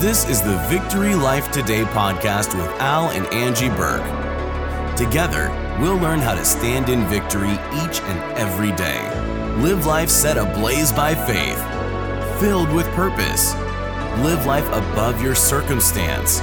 This 0.00 0.28
is 0.28 0.42
the 0.42 0.56
Victory 0.68 1.14
Life 1.14 1.52
Today 1.52 1.84
podcast 1.84 2.52
with 2.54 2.66
Al 2.80 3.10
and 3.10 3.26
Angie 3.28 3.68
Buhrke. 3.68 4.96
Together, 4.96 5.48
we'll 5.80 5.96
learn 5.96 6.18
how 6.18 6.34
to 6.34 6.44
stand 6.44 6.88
in 6.88 7.06
victory 7.06 7.52
each 7.52 8.00
and 8.02 8.38
every 8.38 8.72
day. 8.72 9.00
Live 9.62 9.86
life 9.86 10.10
set 10.10 10.36
ablaze 10.36 10.90
by 10.92 11.14
faith, 11.14 11.58
filled 12.40 12.70
with 12.72 12.86
purpose. 12.88 13.54
Live 14.24 14.44
life 14.46 14.66
above 14.66 15.22
your 15.22 15.36
circumstance. 15.36 16.40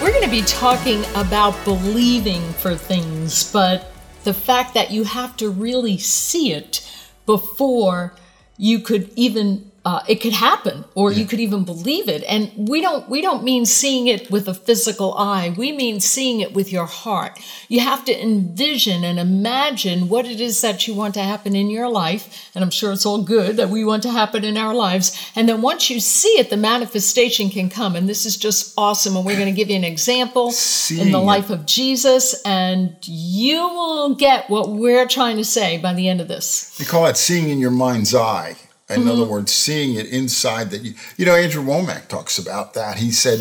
We're 0.00 0.12
going 0.12 0.24
to 0.24 0.30
be 0.30 0.42
talking 0.42 1.04
about 1.14 1.64
believing 1.64 2.42
for 2.52 2.76
things, 2.76 3.50
but 3.50 3.90
the 4.24 4.34
fact 4.34 4.74
that 4.74 4.90
you 4.90 5.04
have 5.04 5.36
to 5.38 5.48
really 5.48 5.96
see 5.96 6.52
it 6.52 6.84
before 7.28 8.14
you 8.56 8.78
could 8.78 9.12
even 9.16 9.67
uh, 9.84 10.02
it 10.08 10.16
could 10.16 10.32
happen 10.32 10.84
or 10.94 11.12
you 11.12 11.24
could 11.24 11.40
even 11.40 11.64
believe 11.64 12.08
it. 12.08 12.22
And 12.28 12.68
we 12.68 12.80
don't 12.80 13.08
we 13.08 13.22
don't 13.22 13.42
mean 13.42 13.64
seeing 13.64 14.06
it 14.08 14.30
with 14.30 14.48
a 14.48 14.54
physical 14.54 15.14
eye. 15.14 15.54
We 15.56 15.72
mean 15.72 16.00
seeing 16.00 16.40
it 16.40 16.52
with 16.52 16.72
your 16.72 16.84
heart. 16.86 17.38
You 17.68 17.80
have 17.80 18.04
to 18.06 18.22
envision 18.22 19.04
and 19.04 19.18
imagine 19.18 20.08
what 20.08 20.26
it 20.26 20.40
is 20.40 20.60
that 20.60 20.86
you 20.86 20.94
want 20.94 21.14
to 21.14 21.22
happen 21.22 21.54
in 21.56 21.70
your 21.70 21.88
life 21.88 22.50
and 22.54 22.62
i'm 22.64 22.70
sure 22.70 22.92
it's 22.92 23.06
all 23.06 23.22
good 23.22 23.56
that 23.56 23.70
we 23.70 23.84
want 23.84 24.02
to 24.02 24.10
happen 24.10 24.44
in 24.44 24.56
our 24.56 24.74
lives. 24.74 25.16
And 25.36 25.48
then 25.48 25.62
once 25.62 25.88
you 25.90 26.00
see 26.00 26.36
it 26.40 26.50
the 26.50 26.56
manifestation 26.56 27.48
can 27.48 27.70
come 27.70 27.94
and 27.96 28.08
this 28.08 28.26
is 28.26 28.36
just 28.36 28.74
awesome. 28.76 29.16
And 29.16 29.24
we're 29.24 29.38
going 29.38 29.54
to 29.54 29.56
give 29.56 29.70
you 29.70 29.76
an 29.76 29.84
example 29.84 30.48
in 30.48 30.52
Seeing 30.52 31.12
the 31.12 31.18
it. 31.20 31.22
life 31.22 31.50
of 31.50 31.66
jesus 31.66 32.42
and 32.42 32.96
you 33.04 33.60
will 33.68 34.14
get 34.16 34.50
what 34.50 34.70
we're 34.70 35.06
trying 35.06 35.36
to 35.36 35.44
say 35.44 35.78
by 35.78 35.94
the 35.94 36.08
end 36.08 36.20
of 36.20 36.28
this. 36.28 36.76
They 36.78 36.84
call 36.84 37.06
it 37.06 37.16
seeing 37.16 37.48
in 37.48 37.58
your 37.58 37.70
mind's 37.70 38.14
eye. 38.14 38.56
In 38.90 39.00
Mm-hmm. 39.00 39.10
other 39.10 39.24
words, 39.24 39.52
seeing 39.52 39.94
it 39.96 40.06
inside 40.06 40.70
that 40.70 40.82
you, 40.82 40.94
you 41.18 41.26
know, 41.26 41.34
Andrew 41.34 41.62
Wommack 41.62 42.08
talks 42.08 42.38
about 42.38 42.72
that. 42.74 42.96
He 42.98 43.10
said 43.10 43.38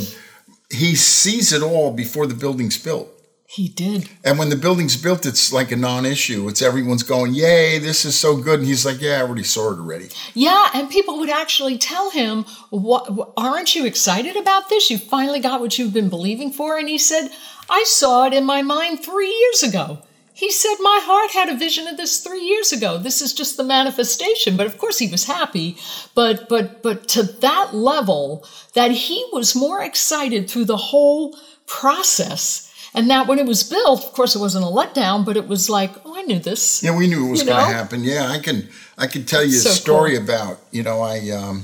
he 0.70 0.96
sees 0.96 1.54
it 1.54 1.62
all 1.64 1.92
before 1.94 2.28
the 2.28 2.34
building's 2.36 2.78
built. 2.78 3.08
he 3.46 3.70
did 3.70 4.10
And 4.26 4.38
when 4.38 4.50
the 4.50 4.58
building's 4.58 4.98
built, 5.02 5.26
it's 5.26 5.54
like 5.54 5.72
a 5.72 5.78
non 5.78 6.06
issue. 6.06 6.50
It's 6.50 6.62
everyone's 6.62 7.04
going, 7.04 7.34
Yay, 7.34 7.80
this 7.80 8.04
is 8.04 8.14
so 8.20 8.36
good. 8.36 8.60
And 8.60 8.68
he's 8.68 8.86
like, 8.86 9.00
Yeah, 9.02 9.20
I 9.20 9.22
already 9.22 9.44
saw 9.46 9.72
it 9.72 9.80
already. 9.80 10.10
Yeah, 10.34 10.68
and 10.74 10.90
people 10.90 11.18
would 11.20 11.30
actually 11.30 11.78
tell 11.78 12.10
him, 12.12 12.44
"What? 12.70 13.14
what- 13.16 13.32
Aren't 13.38 13.74
you 13.76 13.86
excited 13.86 14.36
about 14.36 14.68
this? 14.68 14.90
You 14.90 14.98
finally 14.98 15.40
got 15.40 15.62
what 15.62 15.80
you've 15.80 15.94
been 15.94 16.10
believing 16.10 16.52
for." 16.52 16.78
And 16.78 16.90
he 16.90 16.98
said, 16.98 17.30
"I 17.70 17.86
saw 17.88 18.26
it 18.28 18.34
in 18.34 18.44
my 18.44 18.62
mind 18.62 19.02
three 19.06 19.34
years 19.44 19.64
ago." 19.64 20.00
He 20.38 20.52
said, 20.52 20.76
"My 20.80 21.00
heart 21.02 21.32
had 21.32 21.50
a 21.50 21.58
vision 21.58 21.88
of 21.88 21.98
this 21.98 22.20
three 22.20 22.44
years 22.44 22.72
ago. 22.72 22.98
This 23.00 23.22
is 23.22 23.34
just 23.34 23.58
the 23.58 23.64
manifestation." 23.64 24.56
But 24.56 24.68
of 24.68 24.78
course, 24.78 25.00
he 25.00 25.08
was 25.08 25.26
happy. 25.26 25.78
But 26.14 26.48
but 26.48 26.84
but 26.84 27.08
to 27.16 27.24
that 27.24 27.74
level, 27.74 28.46
that 28.74 28.92
he 28.92 29.26
was 29.34 29.56
more 29.56 29.82
excited 29.82 30.48
through 30.48 30.66
the 30.66 30.84
whole 30.92 31.36
process. 31.66 32.64
And 32.94 33.10
that 33.10 33.28
when 33.28 33.40
it 33.40 33.46
was 33.46 33.64
built, 33.64 34.04
of 34.06 34.14
course, 34.14 34.36
it 34.36 34.40
wasn't 34.40 34.66
a 34.66 34.68
letdown, 34.80 35.26
but 35.26 35.38
it 35.38 35.48
was 35.48 35.70
like, 35.70 35.92
oh, 36.06 36.16
I 36.18 36.22
knew 36.24 36.40
this. 36.40 36.82
Yeah, 36.82 36.96
we 36.98 37.08
knew 37.08 37.28
it 37.28 37.32
was 37.32 37.42
You 37.42 37.48
going 37.48 37.66
to 37.66 37.74
happen. 37.74 38.04
Yeah, 38.04 38.28
I 38.28 38.40
can 38.40 38.70
I 38.98 39.08
can 39.08 39.26
tell 39.26 39.44
you 39.44 39.52
So 39.52 39.70
a 39.70 39.74
story 39.74 40.14
cool. 40.14 40.24
about 40.24 40.60
you 40.72 40.84
know 40.84 41.02
I 41.02 41.30
um, 41.32 41.64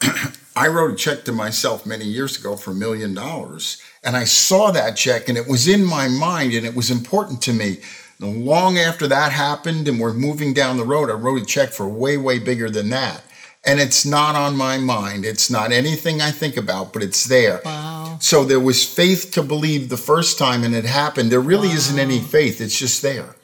I 0.56 0.68
wrote 0.68 0.92
a 0.92 0.96
check 0.96 1.24
to 1.24 1.32
myself 1.32 1.86
many 1.86 2.04
years 2.04 2.38
ago 2.38 2.56
for 2.56 2.70
a 2.72 2.74
million 2.74 3.14
dollars, 3.14 3.80
and 4.02 4.16
I 4.16 4.24
saw 4.24 4.70
that 4.70 4.96
check, 4.96 5.28
and 5.28 5.36
it 5.36 5.48
was 5.48 5.68
in 5.68 5.84
my 5.84 6.08
mind, 6.08 6.52
and 6.52 6.66
it 6.66 6.74
was 6.74 6.90
important 6.90 7.42
to 7.42 7.52
me. 7.52 7.78
And 8.20 8.44
long 8.44 8.78
after 8.78 9.06
that 9.08 9.32
happened, 9.32 9.86
and 9.88 10.00
we're 10.00 10.12
moving 10.12 10.52
down 10.54 10.76
the 10.76 10.84
road, 10.84 11.10
I 11.10 11.14
wrote 11.14 11.42
a 11.42 11.44
check 11.44 11.70
for 11.70 11.88
way 11.88 12.16
way 12.16 12.38
bigger 12.38 12.70
than 12.70 12.90
that, 12.90 13.22
and 13.64 13.80
it's 13.80 14.04
not 14.04 14.34
on 14.34 14.56
my 14.56 14.78
mind. 14.78 15.24
It's 15.24 15.50
not 15.50 15.72
anything 15.72 16.20
I 16.20 16.30
think 16.30 16.56
about, 16.56 16.92
but 16.92 17.02
it's 17.02 17.24
there. 17.24 17.60
Wow. 17.64 18.18
So 18.20 18.44
there 18.44 18.60
was 18.60 18.84
faith 18.84 19.30
to 19.32 19.42
believe 19.42 19.88
the 19.88 19.96
first 19.96 20.38
time, 20.38 20.64
and 20.64 20.74
it 20.74 20.84
happened. 20.84 21.30
There 21.30 21.40
really 21.40 21.68
isn't 21.70 21.98
any 21.98 22.20
faith; 22.20 22.60
it's 22.60 22.78
just 22.78 23.02
there. 23.02 23.36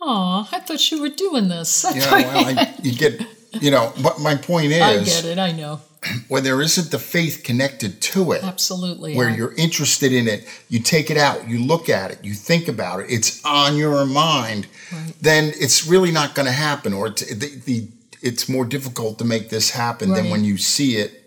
Oh, 0.00 0.48
I 0.52 0.60
thought 0.60 0.90
you 0.90 1.00
were 1.00 1.08
doing 1.08 1.48
this. 1.48 1.84
Yeah, 1.94 2.10
well, 2.10 2.58
I, 2.58 2.74
you 2.82 2.92
get, 2.92 3.20
you 3.60 3.70
know, 3.70 3.92
but 4.02 4.20
my 4.20 4.36
point 4.36 4.72
is, 4.72 4.82
I 4.82 5.02
get 5.02 5.24
it. 5.24 5.38
I 5.38 5.52
know. 5.52 5.80
when 6.28 6.44
there 6.44 6.60
isn't 6.62 6.90
the 6.90 6.98
faith 6.98 7.42
connected 7.44 8.00
to 8.00 8.32
it, 8.32 8.42
Absolutely. 8.44 9.14
where 9.16 9.28
I- 9.30 9.36
you're 9.36 9.54
interested 9.54 10.12
in 10.12 10.28
it, 10.28 10.46
you 10.68 10.80
take 10.80 11.10
it 11.10 11.16
out, 11.16 11.48
you 11.48 11.58
look 11.58 11.88
at 11.88 12.10
it, 12.10 12.18
you 12.24 12.34
think 12.34 12.68
about 12.68 13.00
it, 13.00 13.06
it's 13.10 13.44
on 13.44 13.76
your 13.76 14.04
mind, 14.06 14.66
Right. 14.92 15.12
then 15.20 15.52
it's 15.58 15.86
really 15.86 16.12
not 16.12 16.34
going 16.34 16.46
to 16.46 16.52
happen, 16.52 16.92
or 16.92 17.08
it's, 17.08 17.22
the, 17.26 17.60
the, 17.64 17.88
it's 18.22 18.48
more 18.48 18.64
difficult 18.64 19.18
to 19.18 19.24
make 19.24 19.48
this 19.50 19.70
happen 19.70 20.10
than 20.12 20.30
when 20.30 20.44
you 20.44 20.56
see 20.58 20.96
it 20.96 21.22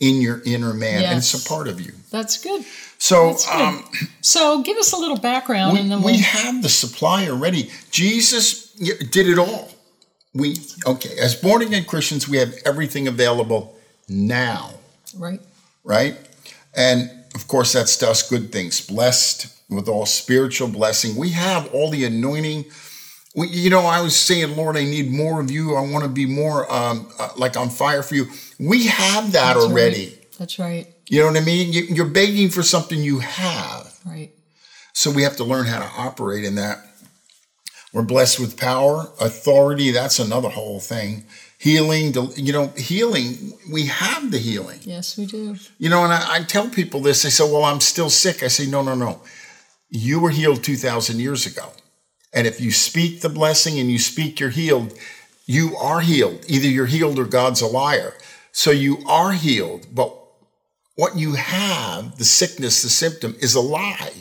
in 0.00 0.20
your 0.20 0.42
inner 0.44 0.74
man, 0.74 1.04
and 1.04 1.18
it's 1.18 1.32
a 1.34 1.48
part 1.48 1.68
of 1.68 1.80
you. 1.80 1.92
That's 2.10 2.42
good. 2.42 2.64
So, 2.98 3.28
That's 3.28 3.46
good. 3.46 3.60
um, 3.60 3.84
so 4.20 4.62
give 4.62 4.76
us 4.78 4.92
a 4.92 4.96
little 4.96 5.18
background, 5.18 5.74
we, 5.74 5.80
and 5.80 5.90
then 5.90 5.98
we 6.02 6.12
we'll. 6.12 6.20
have 6.22 6.62
the 6.62 6.68
supply 6.68 7.28
already. 7.28 7.70
Jesus 7.90 8.72
did 8.72 9.28
it 9.28 9.38
all. 9.38 9.70
We 10.34 10.56
okay. 10.86 11.16
As 11.20 11.34
born 11.36 11.62
again 11.62 11.84
Christians, 11.84 12.28
we 12.28 12.38
have 12.38 12.54
everything 12.66 13.06
available 13.06 13.76
now, 14.08 14.70
right. 15.16 15.40
right? 15.82 16.16
And 16.76 17.10
of 17.34 17.48
course, 17.48 17.72
that's 17.72 17.96
to 17.98 18.10
us 18.10 18.28
good 18.28 18.52
things. 18.52 18.80
Blessed 18.86 19.48
with 19.68 19.88
all 19.88 20.06
spiritual 20.06 20.68
blessing. 20.68 21.16
We 21.16 21.30
have 21.30 21.72
all 21.74 21.90
the 21.90 22.04
anointing. 22.04 22.66
We, 23.34 23.48
you 23.48 23.70
know, 23.70 23.80
I 23.80 24.00
was 24.00 24.14
saying, 24.16 24.56
Lord, 24.56 24.76
I 24.76 24.84
need 24.84 25.10
more 25.10 25.40
of 25.40 25.50
you. 25.50 25.74
I 25.74 25.80
want 25.80 26.04
to 26.04 26.10
be 26.10 26.26
more 26.26 26.72
um, 26.72 27.08
uh, 27.18 27.30
like 27.36 27.56
on 27.56 27.70
fire 27.70 28.02
for 28.02 28.14
you. 28.14 28.26
We 28.60 28.86
have 28.86 29.32
that 29.32 29.54
That's 29.54 29.66
already. 29.66 30.06
Right. 30.06 30.26
That's 30.38 30.58
right. 30.58 30.86
You 31.08 31.20
know 31.20 31.26
what 31.26 31.36
I 31.36 31.44
mean? 31.44 31.72
You, 31.72 31.82
you're 31.82 32.06
begging 32.06 32.48
for 32.48 32.62
something 32.62 33.02
you 33.02 33.18
have. 33.18 33.98
Right. 34.06 34.30
So 34.92 35.10
we 35.10 35.22
have 35.22 35.36
to 35.36 35.44
learn 35.44 35.66
how 35.66 35.80
to 35.80 35.90
operate 36.00 36.44
in 36.44 36.54
that. 36.54 36.78
We're 37.92 38.02
blessed 38.02 38.40
with 38.40 38.56
power, 38.56 39.10
authority. 39.20 39.90
That's 39.90 40.18
another 40.18 40.48
whole 40.48 40.80
thing. 40.80 41.24
Healing, 41.64 42.12
you 42.36 42.52
know, 42.52 42.66
healing, 42.76 43.54
we 43.72 43.86
have 43.86 44.30
the 44.30 44.36
healing. 44.36 44.80
Yes, 44.82 45.16
we 45.16 45.24
do. 45.24 45.56
You 45.78 45.88
know, 45.88 46.04
and 46.04 46.12
I, 46.12 46.34
I 46.34 46.42
tell 46.42 46.68
people 46.68 47.00
this. 47.00 47.22
They 47.22 47.30
say, 47.30 47.50
well, 47.50 47.64
I'm 47.64 47.80
still 47.80 48.10
sick. 48.10 48.42
I 48.42 48.48
say, 48.48 48.66
no, 48.66 48.82
no, 48.82 48.94
no. 48.94 49.22
You 49.88 50.20
were 50.20 50.28
healed 50.28 50.62
2,000 50.62 51.20
years 51.20 51.46
ago. 51.46 51.72
And 52.34 52.46
if 52.46 52.60
you 52.60 52.70
speak 52.70 53.22
the 53.22 53.30
blessing 53.30 53.78
and 53.78 53.90
you 53.90 53.98
speak 53.98 54.40
you're 54.40 54.50
healed, 54.50 54.92
you 55.46 55.74
are 55.78 56.00
healed. 56.00 56.44
Either 56.48 56.68
you're 56.68 56.84
healed 56.84 57.18
or 57.18 57.24
God's 57.24 57.62
a 57.62 57.66
liar. 57.66 58.12
So 58.52 58.70
you 58.70 58.98
are 59.06 59.32
healed. 59.32 59.86
But 59.94 60.14
what 60.96 61.16
you 61.16 61.32
have, 61.32 62.18
the 62.18 62.26
sickness, 62.26 62.82
the 62.82 62.90
symptom, 62.90 63.36
is 63.40 63.54
a 63.54 63.62
lie. 63.62 64.12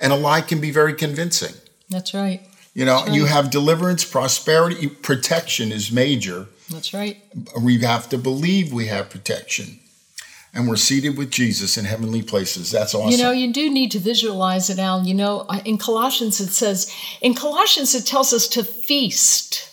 And 0.00 0.12
a 0.12 0.16
lie 0.16 0.42
can 0.42 0.60
be 0.60 0.70
very 0.70 0.94
convincing. 0.94 1.56
That's 1.88 2.14
right. 2.14 2.40
You 2.72 2.84
know, 2.84 3.00
That's 3.00 3.16
you 3.16 3.24
have 3.24 3.50
deliverance, 3.50 4.04
prosperity, 4.04 4.86
protection 4.86 5.72
is 5.72 5.90
major. 5.90 6.46
That's 6.70 6.92
right. 6.92 7.16
We 7.60 7.78
have 7.80 8.08
to 8.10 8.18
believe 8.18 8.72
we 8.72 8.86
have 8.86 9.10
protection. 9.10 9.80
And 10.54 10.66
we're 10.66 10.76
seated 10.76 11.16
with 11.18 11.30
Jesus 11.30 11.76
in 11.76 11.84
heavenly 11.84 12.22
places. 12.22 12.70
That's 12.70 12.94
awesome. 12.94 13.10
You 13.10 13.18
know, 13.18 13.30
you 13.30 13.52
do 13.52 13.70
need 13.70 13.90
to 13.92 13.98
visualize 13.98 14.70
it, 14.70 14.78
Al. 14.78 15.06
You 15.06 15.14
know, 15.14 15.46
in 15.64 15.78
Colossians 15.78 16.40
it 16.40 16.48
says, 16.48 16.92
in 17.20 17.34
Colossians 17.34 17.94
it 17.94 18.06
tells 18.06 18.32
us 18.32 18.48
to 18.48 18.64
feast. 18.64 19.67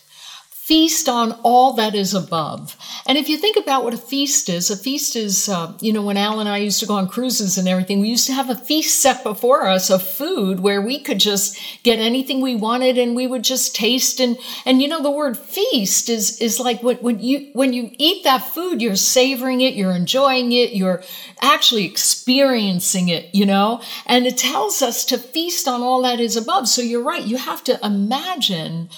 Feast 0.66 1.08
on 1.08 1.34
all 1.44 1.74
that 1.74 1.94
is 1.94 2.16
above. 2.16 2.76
And 3.06 3.20
if 3.20 3.30
you 3.30 3.38
think 3.38 3.56
about 3.56 3.84
what 3.84 3.94
a 3.94 3.98
feast 3.98 4.50
is, 4.50 4.72
a 4.72 4.76
feast 4.76 5.16
is, 5.16 5.48
uh, 5.48 5.74
you 5.80 5.94
know, 5.94 6.02
when 6.02 6.18
Al 6.18 6.40
and 6.40 6.50
I 6.50 6.58
used 6.58 6.80
to 6.80 6.88
go 6.88 6.96
on 6.96 7.08
cruises 7.08 7.59
and 7.59 7.68
everything, 7.68 8.00
we 8.00 8.08
used 8.08 8.26
to 8.26 8.34
have 8.34 8.50
a 8.50 8.56
feast 8.56 9.00
set 9.00 9.22
before 9.22 9.68
us 9.68 9.92
of 9.92 10.02
food 10.02 10.62
where 10.62 10.81
we 10.81 10.98
could 10.98 11.20
just 11.20 11.56
get 11.84 12.00
anything 12.00 12.42
we 12.42 12.56
wanted 12.56 12.98
and 12.98 13.16
we 13.16 13.28
would 13.28 13.44
just 13.44 13.76
taste. 13.76 14.20
And, 14.20 14.40
and 14.66 14.81
you 14.81 14.88
know, 14.88 15.03
the 15.03 15.12
word 15.12 15.38
feast 15.38 16.09
is, 16.09 16.41
is 16.41 16.59
like 16.59 16.82
when, 16.82 16.97
when 16.97 17.20
you, 17.20 17.52
when 17.53 17.72
you 17.72 17.91
eat 18.00 18.23
that 18.23 18.40
food, 18.40 18.82
you're 18.82 18.96
savoring 18.96 19.62
it, 19.62 19.76
you're 19.76 19.91
enjoying 19.91 20.52
it, 20.52 20.73
you're 20.73 21.03
actually 21.44 21.85
experiencing 21.85 23.09
it, 23.09 23.35
you 23.35 23.46
know? 23.46 23.84
And 24.08 24.26
it 24.26 24.40
tells 24.40 24.82
us 24.82 25.06
to 25.06 25.20
feast 25.20 25.67
on 25.67 25.84
all 25.84 26.02
that 26.02 26.20
is 26.20 26.35
above. 26.35 26.67
So 26.67 26.82
you're 26.82 27.03
right. 27.03 27.23
You 27.23 27.38
have 27.38 27.64
to 27.66 27.78
imagine 27.85 28.90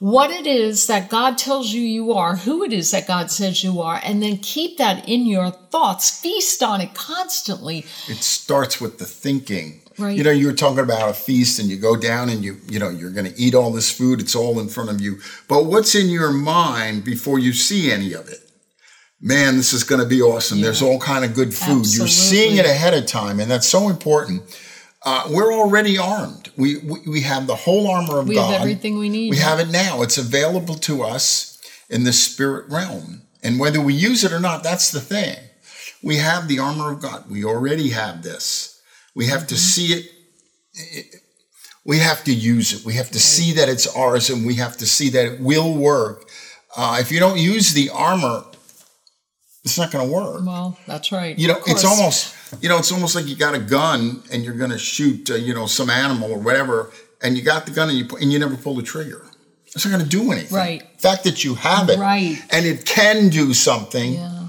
what 0.00 0.30
it 0.30 0.46
is 0.46 0.86
that 0.86 1.10
God 1.10 1.36
tells 1.36 1.72
you 1.72 1.82
you 1.82 2.14
are, 2.14 2.34
who 2.36 2.64
it 2.64 2.72
is 2.72 2.90
that 2.90 3.06
God 3.06 3.30
says 3.30 3.62
you 3.62 3.82
are, 3.82 4.00
and 4.02 4.22
then 4.22 4.38
keep 4.38 4.78
that 4.78 5.06
in 5.06 5.26
your 5.26 5.50
thoughts. 5.50 6.20
Feast 6.20 6.62
on 6.62 6.80
it 6.80 6.94
constantly. 6.94 7.80
it 8.08 8.16
starts 8.16 8.80
with 8.80 8.98
the 8.98 9.04
thinking. 9.04 9.82
Right. 9.98 10.16
You 10.16 10.24
know, 10.24 10.30
you 10.30 10.46
were 10.46 10.54
talking 10.54 10.78
about 10.78 11.10
a 11.10 11.12
feast 11.12 11.58
and 11.58 11.68
you 11.68 11.76
go 11.76 11.96
down 11.96 12.30
and 12.30 12.42
you, 12.42 12.56
you 12.66 12.78
know, 12.78 12.88
you're 12.88 13.10
going 13.10 13.30
to 13.30 13.38
eat 13.38 13.54
all 13.54 13.70
this 13.70 13.92
food. 13.92 14.20
It's 14.20 14.34
all 14.34 14.58
in 14.58 14.68
front 14.68 14.88
of 14.88 15.02
you. 15.02 15.18
But 15.48 15.66
what's 15.66 15.94
in 15.94 16.08
your 16.08 16.32
mind 16.32 17.04
before 17.04 17.38
you 17.38 17.52
see 17.52 17.92
any 17.92 18.14
of 18.14 18.26
it? 18.28 18.38
Man, 19.20 19.58
this 19.58 19.74
is 19.74 19.84
going 19.84 20.00
to 20.00 20.08
be 20.08 20.22
awesome. 20.22 20.62
There's 20.62 20.80
all 20.80 20.98
kind 20.98 21.26
of 21.26 21.34
good 21.34 21.52
food. 21.52 21.80
Absolutely. 21.80 21.98
You're 21.98 22.08
seeing 22.08 22.56
it 22.56 22.64
ahead 22.64 22.94
of 22.94 23.04
time, 23.04 23.38
and 23.38 23.50
that's 23.50 23.68
so 23.68 23.90
important. 23.90 24.42
Uh, 25.02 25.28
we're 25.30 25.52
already 25.52 25.96
armed. 25.96 26.50
We, 26.56 26.76
we 26.78 26.98
we 27.06 27.20
have 27.22 27.46
the 27.46 27.56
whole 27.56 27.88
armor 27.90 28.18
of 28.18 28.28
We 28.28 28.34
God. 28.34 28.48
We 28.48 28.52
have 28.52 28.60
everything 28.60 28.98
we 28.98 29.08
need. 29.08 29.30
We 29.30 29.38
have 29.38 29.58
it 29.60 29.70
now. 29.70 30.02
It's 30.02 30.18
available 30.18 30.74
to 30.76 31.02
us. 31.02 31.46
in 31.88 32.04
the 32.04 32.12
spirit 32.12 32.70
realm. 32.70 33.22
And 33.42 33.58
whether 33.58 33.80
we 33.80 33.94
use 33.94 34.22
it 34.24 34.32
or 34.32 34.38
not, 34.40 34.62
that's 34.62 34.90
the 34.92 35.00
thing. 35.00 35.36
We 36.02 36.16
have 36.16 36.46
the 36.48 36.58
armor 36.60 36.92
of 36.92 37.00
God. 37.02 37.28
We 37.30 37.44
already 37.44 37.90
have 37.90 38.22
this. 38.22 38.80
We 39.14 39.26
have 39.26 39.46
to 39.48 39.56
see 39.56 39.86
it. 39.94 40.06
We 41.84 41.98
have 41.98 42.22
to 42.24 42.32
use 42.32 42.72
it. 42.72 42.84
We 42.86 42.94
have 42.94 43.10
to 43.10 43.18
see 43.18 43.52
that 43.54 43.68
it's 43.68 43.86
ours 43.96 44.30
and 44.30 44.46
we 44.46 44.54
have 44.54 44.76
to 44.76 44.86
see 44.86 45.08
that 45.10 45.26
it 45.26 45.40
will 45.40 45.74
work. 45.74 46.28
Uh, 46.76 46.98
if 47.00 47.10
you 47.10 47.18
don't 47.18 47.38
use 47.38 47.72
the 47.72 47.90
armor, 47.90 48.44
it's 49.64 49.76
not 49.76 49.90
going 49.90 50.06
to 50.06 50.14
work. 50.14 50.46
Well, 50.46 50.78
that's 50.86 51.10
right. 51.10 51.36
You 51.38 51.48
know, 51.48 51.58
it's 51.66 51.84
almost 51.84 52.34
you 52.60 52.68
know, 52.68 52.78
it's 52.78 52.92
almost 52.92 53.14
like 53.14 53.26
you 53.26 53.36
got 53.36 53.54
a 53.54 53.58
gun 53.60 54.22
and 54.32 54.42
you're 54.44 54.54
going 54.54 54.70
to 54.70 54.78
shoot, 54.78 55.30
uh, 55.30 55.34
you 55.34 55.54
know, 55.54 55.66
some 55.66 55.90
animal 55.90 56.32
or 56.32 56.38
whatever, 56.38 56.90
and 57.22 57.36
you 57.36 57.42
got 57.42 57.66
the 57.66 57.72
gun 57.72 57.88
and 57.90 57.98
you 57.98 58.06
and 58.20 58.32
you 58.32 58.38
never 58.38 58.56
pull 58.56 58.74
the 58.74 58.82
trigger. 58.82 59.24
It's 59.66 59.84
not 59.86 59.92
going 59.92 60.02
to 60.02 60.08
do 60.08 60.32
anything. 60.32 60.56
Right. 60.56 60.92
The 60.94 60.98
fact 61.08 61.24
that 61.24 61.44
you 61.44 61.54
have 61.54 61.88
it, 61.90 61.98
Right. 61.98 62.38
and 62.50 62.66
it 62.66 62.84
can 62.84 63.28
do 63.28 63.54
something, 63.54 64.14
Yeah. 64.14 64.48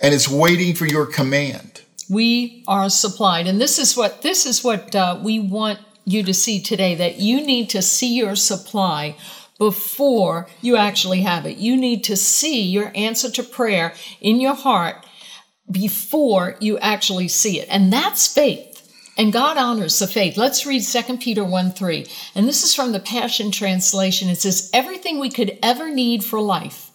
and 0.00 0.14
it's 0.14 0.28
waiting 0.28 0.74
for 0.74 0.86
your 0.86 1.06
command. 1.06 1.70
we 2.10 2.62
are 2.68 2.90
supplied 2.90 3.46
and 3.46 3.58
this 3.58 3.78
is 3.78 3.96
what 3.96 4.20
this 4.20 4.44
is 4.44 4.62
what 4.62 4.94
uh, 4.94 5.18
we 5.22 5.40
want 5.40 5.78
you 6.04 6.22
to 6.22 6.34
see 6.34 6.60
today 6.60 6.94
that 6.94 7.14
you 7.18 7.36
need 7.52 7.66
to 7.70 7.80
see 7.80 8.12
your 8.14 8.36
supply 8.36 9.16
before 9.58 10.46
you 10.60 10.76
actually 10.76 11.22
have 11.22 11.46
it 11.46 11.56
you 11.56 11.74
need 11.76 12.04
to 12.04 12.14
see 12.16 12.60
your 12.60 12.92
answer 12.94 13.30
to 13.30 13.42
prayer 13.42 13.94
in 14.20 14.38
your 14.40 14.54
heart 14.54 14.96
before 15.70 16.56
you 16.60 16.78
actually 16.78 17.28
see 17.28 17.60
it 17.60 17.68
and 17.70 17.92
that's 17.92 18.32
faith 18.32 18.74
and 19.16 19.32
God 19.32 19.56
honors 19.56 19.98
the 19.98 20.06
faith. 20.06 20.36
Let's 20.36 20.66
read 20.66 20.82
2 20.82 21.18
Peter 21.18 21.44
1 21.44 21.72
3. 21.72 22.06
And 22.34 22.48
this 22.48 22.64
is 22.64 22.74
from 22.74 22.92
the 22.92 23.00
Passion 23.00 23.50
Translation. 23.50 24.28
It 24.28 24.40
says, 24.40 24.70
Everything 24.72 25.18
we 25.18 25.30
could 25.30 25.56
ever 25.62 25.88
need 25.88 26.24
for 26.24 26.40
life, 26.40 26.90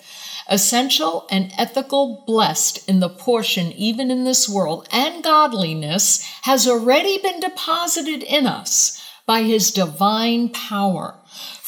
essential 0.50 1.28
and 1.32 1.54
ethical, 1.58 2.24
blessed 2.28 2.88
in 2.90 3.00
the 3.00 3.10
portion, 3.10 3.72
even 3.72 4.12
in 4.12 4.26
this 4.26 4.50
world, 4.50 4.88
and 4.92 5.24
godliness 5.24 6.24
has 6.42 6.68
already 6.68 7.20
been 7.20 7.40
deposited 7.40 8.24
in 8.24 8.46
us 8.46 9.02
by 9.26 9.44
his 9.44 9.72
divine 9.72 10.50
power. 10.50 11.19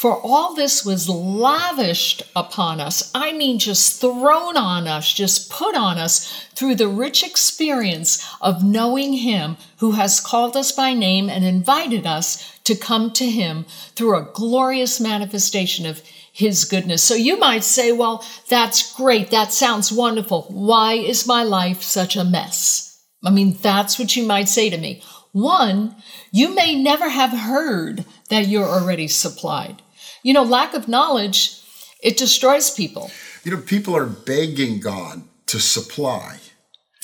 For 0.02 0.20
all 0.20 0.56
this 0.56 0.84
was 0.84 1.08
lavished 1.08 2.24
upon 2.36 2.80
us. 2.82 3.12
I 3.14 3.34
mean, 3.34 3.60
just 3.60 4.02
thrown 4.02 4.58
on 4.58 4.88
us, 4.88 5.14
just 5.14 5.52
put 5.52 5.76
on 5.76 6.00
us 6.00 6.44
through 6.56 6.74
the 6.74 6.88
rich 6.88 7.24
experience 7.24 8.28
of 8.42 8.64
knowing 8.64 9.14
Him 9.14 9.58
who 9.78 9.92
has 9.92 10.20
called 10.20 10.58
us 10.58 10.72
by 10.72 10.96
name 10.96 11.30
and 11.30 11.46
invited 11.46 12.08
us 12.08 12.52
to 12.64 12.76
come 12.76 13.12
to 13.12 13.30
Him 13.30 13.68
through 13.94 14.18
a 14.18 14.28
glorious 14.34 15.00
manifestation 15.00 15.86
of 15.86 16.02
His 16.34 16.66
goodness. 16.66 17.04
So 17.04 17.14
you 17.14 17.38
might 17.38 17.64
say, 17.64 17.92
well, 17.92 18.26
that's 18.50 18.96
great. 18.96 19.30
That 19.30 19.54
sounds 19.54 19.92
wonderful. 19.92 20.48
Why 20.50 20.94
is 20.94 21.28
my 21.28 21.44
life 21.44 21.84
such 21.84 22.16
a 22.16 22.26
mess? 22.26 23.00
I 23.24 23.30
mean, 23.30 23.56
that's 23.62 24.00
what 24.00 24.16
you 24.16 24.26
might 24.26 24.50
say 24.50 24.72
to 24.72 24.80
me. 24.80 25.04
One, 25.32 25.96
you 26.32 26.56
may 26.56 26.74
never 26.74 27.08
have 27.08 27.38
heard 27.38 28.04
that 28.30 28.48
you're 28.48 28.68
already 28.68 29.08
supplied. 29.08 29.84
You 30.24 30.34
know, 30.34 30.44
lack 30.44 30.74
of 30.74 30.88
knowledge, 30.88 31.62
it 32.02 32.18
destroys 32.18 32.70
people. 32.72 33.12
You 33.44 33.52
know, 33.52 33.62
people 33.62 33.96
are 33.96 34.06
begging 34.06 34.80
God 34.80 35.24
to 35.48 35.60
supply. 35.60 36.38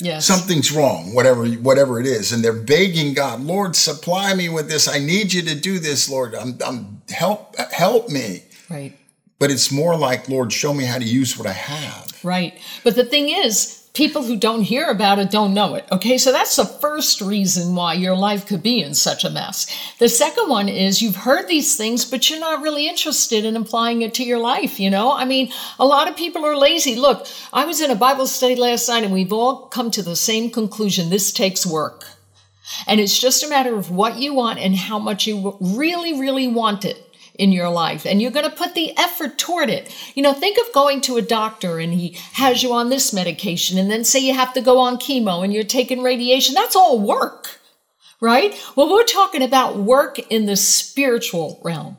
Yes. 0.00 0.26
Something's 0.26 0.70
wrong, 0.70 1.12
whatever 1.12 1.44
whatever 1.46 1.98
it 1.98 2.06
is, 2.06 2.30
and 2.30 2.44
they're 2.44 2.52
begging 2.52 3.14
God, 3.14 3.40
Lord, 3.40 3.74
supply 3.74 4.32
me 4.32 4.48
with 4.48 4.68
this. 4.68 4.86
I 4.86 5.00
need 5.00 5.32
you 5.32 5.42
to 5.42 5.56
do 5.56 5.80
this, 5.80 6.08
Lord. 6.08 6.36
I'm, 6.36 6.56
I'm 6.64 7.02
help 7.08 7.56
help 7.56 8.08
me. 8.08 8.44
right. 8.70 8.96
But 9.38 9.50
it's 9.50 9.70
more 9.70 9.96
like, 9.96 10.28
Lord, 10.28 10.52
show 10.52 10.74
me 10.74 10.84
how 10.84 10.98
to 10.98 11.04
use 11.04 11.38
what 11.38 11.46
I 11.46 11.52
have. 11.52 12.12
Right. 12.24 12.58
But 12.82 12.96
the 12.96 13.04
thing 13.04 13.28
is, 13.28 13.88
people 13.94 14.22
who 14.22 14.36
don't 14.36 14.62
hear 14.62 14.86
about 14.86 15.18
it 15.18 15.30
don't 15.30 15.54
know 15.54 15.74
it. 15.74 15.86
Okay. 15.92 16.18
So 16.18 16.32
that's 16.32 16.56
the 16.56 16.64
first 16.64 17.20
reason 17.20 17.74
why 17.74 17.94
your 17.94 18.16
life 18.16 18.46
could 18.46 18.62
be 18.62 18.82
in 18.82 18.94
such 18.94 19.24
a 19.24 19.30
mess. 19.30 19.66
The 19.98 20.08
second 20.08 20.48
one 20.48 20.68
is 20.68 21.02
you've 21.02 21.16
heard 21.16 21.46
these 21.48 21.76
things, 21.76 22.04
but 22.04 22.28
you're 22.28 22.40
not 22.40 22.62
really 22.62 22.88
interested 22.88 23.44
in 23.44 23.56
applying 23.56 24.02
it 24.02 24.14
to 24.14 24.24
your 24.24 24.38
life. 24.38 24.80
You 24.80 24.90
know, 24.90 25.12
I 25.12 25.24
mean, 25.24 25.52
a 25.78 25.86
lot 25.86 26.08
of 26.08 26.16
people 26.16 26.44
are 26.44 26.56
lazy. 26.56 26.96
Look, 26.96 27.26
I 27.52 27.64
was 27.64 27.80
in 27.80 27.90
a 27.90 27.96
Bible 27.96 28.26
study 28.26 28.56
last 28.56 28.88
night 28.88 29.04
and 29.04 29.12
we've 29.12 29.32
all 29.32 29.66
come 29.66 29.90
to 29.92 30.02
the 30.02 30.16
same 30.16 30.50
conclusion. 30.50 31.10
This 31.10 31.32
takes 31.32 31.64
work. 31.64 32.04
And 32.86 33.00
it's 33.00 33.18
just 33.18 33.42
a 33.42 33.48
matter 33.48 33.76
of 33.76 33.90
what 33.90 34.18
you 34.18 34.34
want 34.34 34.58
and 34.58 34.76
how 34.76 34.98
much 34.98 35.26
you 35.26 35.56
really, 35.60 36.18
really 36.20 36.48
want 36.48 36.84
it 36.84 37.07
in 37.38 37.52
your 37.52 37.70
life. 37.70 38.04
And 38.04 38.20
you're 38.20 38.32
going 38.32 38.50
to 38.50 38.54
put 38.54 38.74
the 38.74 38.96
effort 38.98 39.38
toward 39.38 39.70
it. 39.70 39.94
You 40.14 40.22
know, 40.22 40.34
think 40.34 40.58
of 40.58 40.72
going 40.74 41.00
to 41.02 41.16
a 41.16 41.22
doctor 41.22 41.78
and 41.78 41.94
he 41.94 42.18
has 42.32 42.62
you 42.62 42.72
on 42.72 42.90
this 42.90 43.12
medication, 43.12 43.78
and 43.78 43.90
then 43.90 44.04
say 44.04 44.18
you 44.18 44.34
have 44.34 44.52
to 44.54 44.60
go 44.60 44.78
on 44.78 44.98
chemo 44.98 45.42
and 45.42 45.54
you're 45.54 45.64
taking 45.64 46.02
radiation. 46.02 46.54
That's 46.54 46.76
all 46.76 47.00
work, 47.00 47.60
right? 48.20 48.60
Well, 48.74 48.90
we're 48.90 49.04
talking 49.04 49.42
about 49.42 49.76
work 49.76 50.18
in 50.18 50.46
the 50.46 50.56
spiritual 50.56 51.60
realm. 51.64 51.96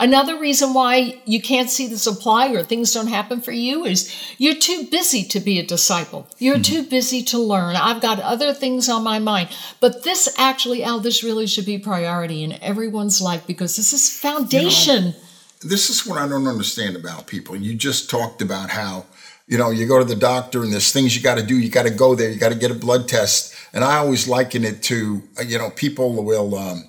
Another 0.00 0.38
reason 0.38 0.72
why 0.72 1.20
you 1.26 1.42
can't 1.42 1.68
see 1.68 1.86
the 1.86 1.98
supply 1.98 2.48
or 2.48 2.62
things 2.62 2.94
don't 2.94 3.08
happen 3.08 3.42
for 3.42 3.52
you 3.52 3.84
is 3.84 4.10
you're 4.38 4.54
too 4.54 4.86
busy 4.90 5.22
to 5.24 5.38
be 5.40 5.58
a 5.58 5.62
disciple. 5.62 6.26
You're 6.38 6.58
too 6.58 6.84
busy 6.84 7.22
to 7.24 7.38
learn. 7.38 7.76
I've 7.76 8.00
got 8.00 8.18
other 8.18 8.54
things 8.54 8.88
on 8.88 9.04
my 9.04 9.18
mind. 9.18 9.50
But 9.78 10.02
this 10.02 10.34
actually, 10.38 10.82
Al, 10.82 11.00
this 11.00 11.22
really 11.22 11.46
should 11.46 11.66
be 11.66 11.78
priority 11.78 12.42
in 12.42 12.54
everyone's 12.62 13.20
life 13.20 13.46
because 13.46 13.76
this 13.76 13.92
is 13.92 14.18
foundation. 14.18 15.14
This 15.60 15.90
is 15.90 16.06
what 16.06 16.18
I 16.18 16.26
don't 16.26 16.46
understand 16.46 16.96
about 16.96 17.26
people. 17.26 17.54
You 17.54 17.74
just 17.74 18.08
talked 18.08 18.40
about 18.40 18.70
how, 18.70 19.04
you 19.46 19.58
know, 19.58 19.68
you 19.68 19.86
go 19.86 19.98
to 19.98 20.04
the 20.06 20.16
doctor 20.16 20.62
and 20.62 20.72
there's 20.72 20.92
things 20.92 21.14
you 21.14 21.22
got 21.22 21.36
to 21.36 21.44
do. 21.44 21.58
You 21.58 21.68
got 21.68 21.82
to 21.82 21.90
go 21.90 22.14
there. 22.14 22.30
You 22.30 22.40
got 22.40 22.52
to 22.52 22.58
get 22.58 22.70
a 22.70 22.74
blood 22.74 23.06
test. 23.06 23.54
And 23.74 23.84
I 23.84 23.98
always 23.98 24.26
liken 24.26 24.64
it 24.64 24.82
to, 24.84 25.22
uh, 25.38 25.42
you 25.42 25.58
know, 25.58 25.68
people 25.68 26.24
will, 26.24 26.54
um, 26.56 26.84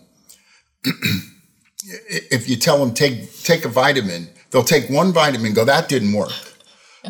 if 1.86 2.50
you 2.50 2.56
tell 2.56 2.78
them 2.84 2.94
take 2.94 3.42
take 3.44 3.66
a 3.66 3.70
vitamin, 3.70 4.30
they'll 4.52 4.64
take 4.64 4.90
one 4.90 5.12
vitamin, 5.12 5.54
go 5.54 5.66
that 5.66 5.90
didn't 5.90 6.14
work, 6.14 6.32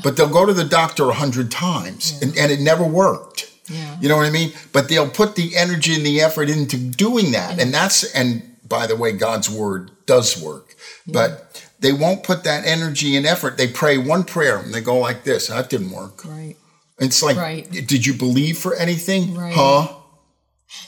but 0.04 0.16
they'll 0.18 0.30
go 0.30 0.46
to 0.46 0.54
the 0.54 0.64
doctor 0.66 1.10
a 1.10 1.14
hundred 1.14 1.52
times 1.52 2.22
and, 2.22 2.38
and 2.38 2.52
it 2.52 2.60
never 2.60 2.84
worked. 2.86 3.52
Yeah. 3.70 3.98
You 4.02 4.10
know 4.10 4.18
what 4.18 4.26
I 4.28 4.32
mean? 4.32 4.52
But 4.74 4.90
they'll 4.90 5.10
put 5.10 5.36
the 5.36 5.56
energy 5.56 5.96
and 5.96 6.06
the 6.06 6.22
effort 6.22 6.50
into 6.50 6.78
doing 6.78 7.32
that, 7.32 7.60
and 7.60 7.74
that's 7.74 8.04
and 8.14 8.44
by 8.68 8.88
the 8.88 8.96
way, 8.96 9.12
God's 9.12 9.50
word 9.50 9.92
does 10.06 10.42
work, 10.42 10.76
but 11.06 11.62
they 11.82 11.92
won't 11.92 12.24
put 12.24 12.44
that 12.46 12.66
energy 12.66 13.18
and 13.18 13.26
effort. 13.26 13.58
They 13.58 13.68
pray 13.68 13.98
one 13.98 14.24
prayer 14.24 14.58
and 14.60 14.74
they 14.74 14.82
go 14.82 14.98
like 14.98 15.24
this. 15.26 15.48
That 15.48 15.70
didn't 15.70 15.92
work. 15.92 16.24
Right. 16.24 16.56
It's 17.00 17.22
like, 17.22 17.36
Right. 17.36 17.70
did 17.70 18.06
you 18.06 18.14
believe 18.14 18.58
for 18.60 18.76
anything? 18.76 19.36
Right. 19.36 19.54
Huh? 19.54 19.88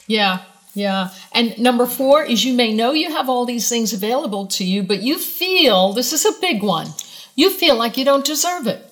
Yeah, 0.08 0.43
yeah. 0.74 1.10
And 1.32 1.58
number 1.60 1.86
four 1.86 2.24
is 2.24 2.44
you 2.44 2.53
may 2.53 2.74
know 2.74 2.94
you 2.94 3.10
have 3.10 3.30
all 3.30 3.46
these 3.46 3.70
things 3.70 3.94
available 3.94 4.48
to 4.48 4.63
you, 4.63 4.84
but 4.84 5.03
you 5.03 5.18
feel 5.18 5.94
this 5.94 6.13
is 6.13 6.25
a 6.25 6.39
big 6.42 6.63
one. 6.63 6.88
You 7.36 7.50
feel 7.50 7.75
like 7.75 7.98
you 7.98 8.06
don't 8.06 8.25
deserve 8.25 8.68
it. 8.68 8.89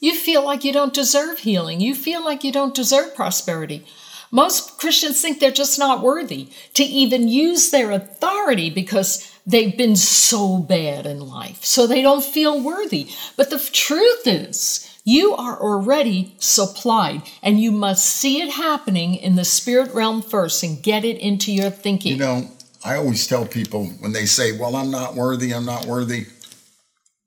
You 0.00 0.16
feel 0.16 0.44
like 0.44 0.64
you 0.64 0.72
don't 0.72 0.92
deserve 0.92 1.38
healing. 1.40 1.80
You 1.80 1.94
feel 1.94 2.24
like 2.24 2.42
you 2.42 2.50
don't 2.50 2.74
deserve 2.74 3.14
prosperity. 3.14 3.86
Most 4.32 4.78
Christians 4.78 5.20
think 5.20 5.38
they're 5.38 5.52
just 5.52 5.78
not 5.78 6.02
worthy 6.02 6.48
to 6.74 6.82
even 6.82 7.28
use 7.28 7.70
their 7.70 7.92
authority 7.92 8.70
because 8.70 9.32
they've 9.46 9.76
been 9.76 9.94
so 9.94 10.58
bad 10.58 11.06
in 11.06 11.20
life. 11.20 11.64
So 11.64 11.86
they 11.86 12.02
don't 12.02 12.24
feel 12.24 12.60
worthy. 12.60 13.10
But 13.36 13.50
the 13.50 13.58
truth 13.58 14.26
is, 14.26 14.91
you 15.04 15.34
are 15.34 15.60
already 15.60 16.34
supplied 16.38 17.22
and 17.42 17.60
you 17.60 17.72
must 17.72 18.04
see 18.04 18.40
it 18.40 18.50
happening 18.50 19.16
in 19.16 19.34
the 19.34 19.44
spirit 19.44 19.92
realm 19.94 20.22
first 20.22 20.62
and 20.62 20.82
get 20.82 21.04
it 21.04 21.18
into 21.18 21.52
your 21.52 21.70
thinking. 21.70 22.12
You 22.12 22.18
know, 22.18 22.50
I 22.84 22.96
always 22.96 23.26
tell 23.26 23.46
people 23.46 23.86
when 24.00 24.12
they 24.12 24.26
say, 24.26 24.58
well, 24.58 24.76
I'm 24.76 24.90
not 24.90 25.14
worthy, 25.14 25.52
I'm 25.52 25.66
not 25.66 25.86
worthy. 25.86 26.26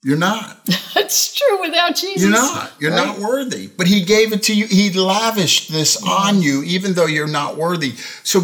You're 0.05 0.17
not. 0.17 0.63
That's 0.93 1.33
true 1.33 1.61
without 1.61 1.95
Jesus. 1.95 2.21
You're 2.21 2.31
not. 2.31 2.71
You're 2.79 2.91
right? 2.91 3.07
not 3.07 3.17
worthy. 3.17 3.67
But 3.67 3.87
he 3.87 4.03
gave 4.03 4.33
it 4.33 4.43
to 4.43 4.55
you. 4.55 4.67
He 4.67 4.93
lavished 4.93 5.71
this 5.71 6.01
on 6.07 6.43
you, 6.43 6.61
even 6.61 6.93
though 6.93 7.07
you're 7.07 7.27
not 7.27 7.57
worthy. 7.57 7.93
So 8.23 8.41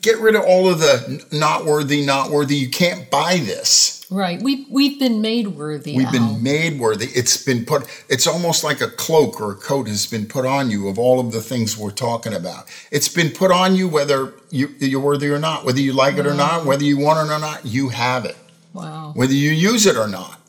get 0.00 0.18
rid 0.20 0.34
of 0.34 0.44
all 0.44 0.70
of 0.70 0.78
the 0.78 1.22
not 1.30 1.66
worthy, 1.66 2.06
not 2.06 2.30
worthy. 2.30 2.56
You 2.56 2.70
can't 2.70 3.10
buy 3.10 3.36
this. 3.36 4.01
Right. 4.12 4.42
We 4.42 4.66
we've 4.68 4.98
been 4.98 5.22
made 5.22 5.48
worthy. 5.48 5.96
We've 5.96 6.06
Al. 6.06 6.12
been 6.12 6.42
made 6.42 6.78
worthy. 6.78 7.06
It's 7.06 7.42
been 7.42 7.64
put, 7.64 7.88
it's 8.10 8.26
almost 8.26 8.62
like 8.62 8.82
a 8.82 8.88
cloak 8.88 9.40
or 9.40 9.52
a 9.52 9.54
coat 9.54 9.88
has 9.88 10.04
been 10.04 10.26
put 10.26 10.44
on 10.44 10.70
you 10.70 10.88
of 10.88 10.98
all 10.98 11.18
of 11.18 11.32
the 11.32 11.40
things 11.40 11.78
we're 11.78 11.90
talking 11.90 12.34
about. 12.34 12.66
It's 12.90 13.08
been 13.08 13.30
put 13.30 13.50
on 13.50 13.74
you 13.74 13.88
whether 13.88 14.34
you, 14.50 14.68
you're 14.78 15.00
worthy 15.00 15.30
or 15.30 15.38
not, 15.38 15.64
whether 15.64 15.80
you 15.80 15.94
like 15.94 16.18
it 16.18 16.26
or 16.26 16.34
not, 16.34 16.66
whether 16.66 16.84
you 16.84 16.98
want 16.98 17.26
it 17.26 17.32
or 17.32 17.38
not, 17.38 17.64
you 17.64 17.88
have 17.88 18.26
it. 18.26 18.36
Wow. 18.74 19.12
whether 19.14 19.34
you 19.34 19.50
use 19.50 19.86
it 19.86 19.96
or 19.96 20.08
not. 20.08 20.40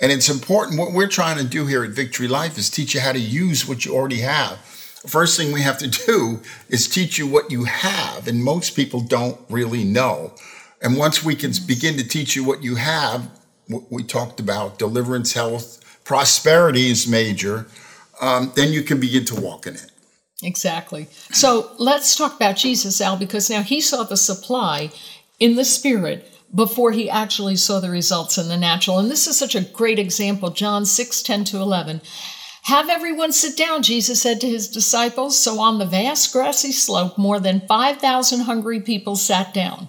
And 0.00 0.12
it's 0.12 0.28
important. 0.28 0.78
What 0.78 0.92
we're 0.92 1.08
trying 1.08 1.38
to 1.38 1.44
do 1.44 1.66
here 1.66 1.84
at 1.84 1.90
Victory 1.90 2.28
Life 2.28 2.56
is 2.56 2.70
teach 2.70 2.94
you 2.94 3.00
how 3.00 3.12
to 3.12 3.18
use 3.18 3.66
what 3.66 3.84
you 3.84 3.94
already 3.94 4.20
have. 4.20 4.58
First 5.06 5.36
thing 5.36 5.52
we 5.52 5.62
have 5.62 5.78
to 5.78 5.88
do 6.06 6.40
is 6.68 6.88
teach 6.88 7.18
you 7.18 7.26
what 7.26 7.50
you 7.50 7.64
have, 7.64 8.28
and 8.28 8.42
most 8.42 8.76
people 8.76 9.00
don't 9.00 9.38
really 9.48 9.84
know. 9.84 10.34
And 10.82 10.96
once 10.96 11.24
we 11.24 11.34
can 11.34 11.52
begin 11.66 11.96
to 11.96 12.06
teach 12.06 12.36
you 12.36 12.44
what 12.44 12.62
you 12.62 12.76
have, 12.76 13.28
what 13.66 13.90
we 13.90 14.02
talked 14.02 14.40
about 14.40 14.78
deliverance, 14.78 15.32
health, 15.32 16.02
prosperity 16.04 16.90
is 16.90 17.06
major, 17.06 17.66
um, 18.20 18.52
then 18.54 18.72
you 18.72 18.82
can 18.82 19.00
begin 19.00 19.24
to 19.26 19.40
walk 19.40 19.66
in 19.66 19.74
it. 19.74 19.90
Exactly. 20.42 21.08
So 21.32 21.72
let's 21.78 22.14
talk 22.16 22.36
about 22.36 22.56
Jesus, 22.56 23.00
Al, 23.00 23.16
because 23.16 23.50
now 23.50 23.62
he 23.62 23.80
saw 23.80 24.04
the 24.04 24.16
supply 24.16 24.90
in 25.40 25.56
the 25.56 25.64
spirit 25.64 26.30
before 26.54 26.92
he 26.92 27.10
actually 27.10 27.56
saw 27.56 27.80
the 27.80 27.90
results 27.90 28.38
in 28.38 28.48
the 28.48 28.56
natural. 28.56 28.98
And 28.98 29.10
this 29.10 29.26
is 29.26 29.36
such 29.36 29.54
a 29.54 29.60
great 29.60 29.98
example. 29.98 30.50
John 30.50 30.86
6 30.86 31.22
10 31.22 31.44
to 31.44 31.58
11. 31.58 32.00
Have 32.62 32.88
everyone 32.88 33.32
sit 33.32 33.56
down, 33.56 33.82
Jesus 33.82 34.20
said 34.20 34.40
to 34.40 34.48
his 34.48 34.68
disciples. 34.68 35.38
So 35.38 35.58
on 35.58 35.78
the 35.78 35.86
vast 35.86 36.32
grassy 36.32 36.72
slope, 36.72 37.16
more 37.16 37.40
than 37.40 37.66
5,000 37.66 38.40
hungry 38.40 38.80
people 38.80 39.16
sat 39.16 39.52
down. 39.54 39.88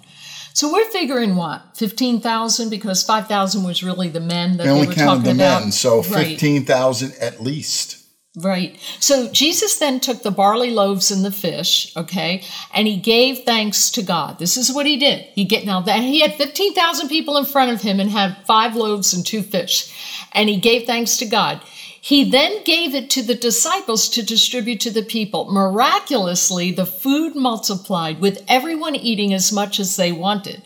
So 0.52 0.72
we're 0.72 0.90
figuring 0.90 1.36
what? 1.36 1.62
15,000 1.76 2.70
because 2.70 3.02
5,000 3.02 3.62
was 3.64 3.82
really 3.82 4.08
the 4.08 4.20
men 4.20 4.56
that 4.56 4.58
They 4.58 4.64
they, 4.64 4.70
only 4.70 4.86
were 4.88 4.94
counted 4.94 5.24
talking 5.24 5.36
the 5.36 5.44
about. 5.44 5.62
men, 5.62 5.72
so 5.72 6.02
Right. 6.02 6.26
15,000 6.28 7.12
at 7.20 7.40
least. 7.42 7.96
Right. 8.36 8.78
So 9.00 9.28
Jesus 9.32 9.78
then 9.80 9.98
took 9.98 10.22
the 10.22 10.30
barley 10.30 10.70
loaves 10.70 11.10
and 11.10 11.24
the 11.24 11.32
fish, 11.32 11.92
okay, 11.96 12.44
and 12.72 12.86
he 12.86 12.96
gave 12.96 13.40
thanks 13.40 13.90
to 13.90 14.02
God. 14.02 14.38
This 14.38 14.56
is 14.56 14.72
what 14.72 14.86
he 14.86 14.96
did. 14.98 15.24
He 15.34 15.44
get 15.44 15.66
now 15.66 15.80
that 15.80 15.98
he 16.00 16.20
had 16.20 16.34
15,000 16.34 17.08
people 17.08 17.36
in 17.38 17.44
front 17.44 17.72
of 17.72 17.82
him 17.82 17.98
and 17.98 18.08
had 18.08 18.36
five 18.46 18.76
loaves 18.76 19.12
and 19.12 19.26
two 19.26 19.42
fish, 19.42 19.92
and 20.32 20.48
he 20.48 20.58
gave 20.60 20.86
thanks 20.86 21.16
to 21.16 21.26
God. 21.26 21.60
He 22.00 22.30
then 22.30 22.64
gave 22.64 22.94
it 22.94 23.10
to 23.10 23.22
the 23.22 23.34
disciples 23.34 24.08
to 24.10 24.22
distribute 24.22 24.80
to 24.80 24.90
the 24.90 25.02
people. 25.02 25.52
Miraculously, 25.52 26.72
the 26.72 26.86
food 26.86 27.36
multiplied 27.36 28.20
with 28.20 28.44
everyone 28.48 28.96
eating 28.96 29.34
as 29.34 29.52
much 29.52 29.78
as 29.78 29.96
they 29.96 30.10
wanted. 30.10 30.62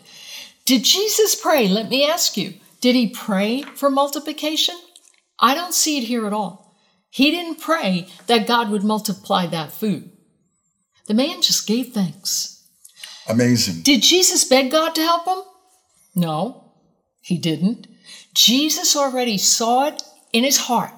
Did 0.63 0.83
Jesus 0.83 1.35
pray? 1.35 1.67
Let 1.67 1.89
me 1.89 2.07
ask 2.07 2.37
you. 2.37 2.53
Did 2.79 2.95
he 2.95 3.09
pray 3.09 3.63
for 3.63 3.89
multiplication? 3.89 4.75
I 5.39 5.53
don't 5.53 5.73
see 5.73 5.97
it 5.97 6.05
here 6.05 6.25
at 6.25 6.33
all. 6.33 6.77
He 7.09 7.31
didn't 7.31 7.61
pray 7.61 8.07
that 8.27 8.47
God 8.47 8.69
would 8.69 8.83
multiply 8.83 9.45
that 9.47 9.71
food. 9.71 10.11
The 11.07 11.13
man 11.13 11.41
just 11.41 11.67
gave 11.67 11.89
thanks. 11.89 12.67
Amazing. 13.27 13.83
Did 13.83 14.01
Jesus 14.01 14.43
beg 14.43 14.71
God 14.71 14.95
to 14.95 15.01
help 15.01 15.27
him? 15.27 15.43
No, 16.15 16.71
he 17.21 17.37
didn't. 17.37 17.87
Jesus 18.33 18.95
already 18.95 19.37
saw 19.37 19.87
it 19.87 20.01
in 20.33 20.43
his 20.43 20.57
heart. 20.57 20.91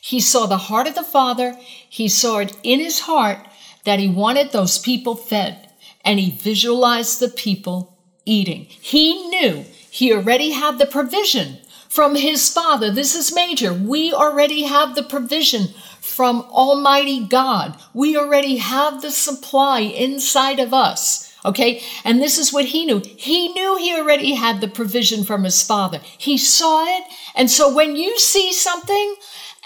He 0.00 0.20
saw 0.20 0.46
the 0.46 0.58
heart 0.58 0.86
of 0.86 0.94
the 0.94 1.02
Father. 1.02 1.56
He 1.88 2.08
saw 2.08 2.38
it 2.38 2.56
in 2.62 2.80
his 2.80 3.00
heart 3.00 3.38
that 3.84 3.98
he 3.98 4.08
wanted 4.08 4.52
those 4.52 4.78
people 4.78 5.14
fed, 5.14 5.70
and 6.04 6.18
he 6.18 6.30
visualized 6.30 7.20
the 7.20 7.28
people 7.28 7.98
eating. 8.24 8.66
He 8.68 9.28
knew 9.28 9.64
he 9.90 10.12
already 10.12 10.50
had 10.50 10.78
the 10.78 10.86
provision 10.86 11.58
from 11.88 12.14
his 12.14 12.52
Father. 12.52 12.90
This 12.90 13.14
is 13.16 13.34
major. 13.34 13.72
We 13.72 14.12
already 14.12 14.62
have 14.62 14.94
the 14.94 15.02
provision 15.02 15.68
from 16.00 16.42
Almighty 16.42 17.26
God. 17.26 17.76
We 17.92 18.16
already 18.16 18.56
have 18.56 19.02
the 19.02 19.10
supply 19.10 19.80
inside 19.80 20.60
of 20.60 20.72
us. 20.72 21.26
Okay, 21.44 21.82
and 22.04 22.20
this 22.20 22.36
is 22.36 22.52
what 22.52 22.66
he 22.66 22.84
knew. 22.84 23.00
He 23.16 23.48
knew 23.48 23.76
he 23.76 23.94
already 23.94 24.34
had 24.34 24.60
the 24.60 24.68
provision 24.68 25.24
from 25.24 25.44
his 25.44 25.62
father. 25.62 26.00
He 26.18 26.36
saw 26.36 26.84
it. 26.84 27.04
And 27.34 27.50
so 27.50 27.72
when 27.74 27.96
you 27.96 28.18
see 28.18 28.52
something 28.52 29.16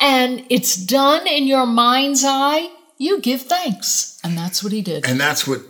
and 0.00 0.44
it's 0.50 0.76
done 0.76 1.26
in 1.26 1.46
your 1.46 1.66
mind's 1.66 2.24
eye, 2.24 2.68
you 2.98 3.20
give 3.20 3.42
thanks. 3.42 4.18
And 4.24 4.36
that's 4.36 4.62
what 4.62 4.72
he 4.72 4.82
did. 4.82 5.06
And 5.06 5.20
that's 5.20 5.46
what 5.46 5.60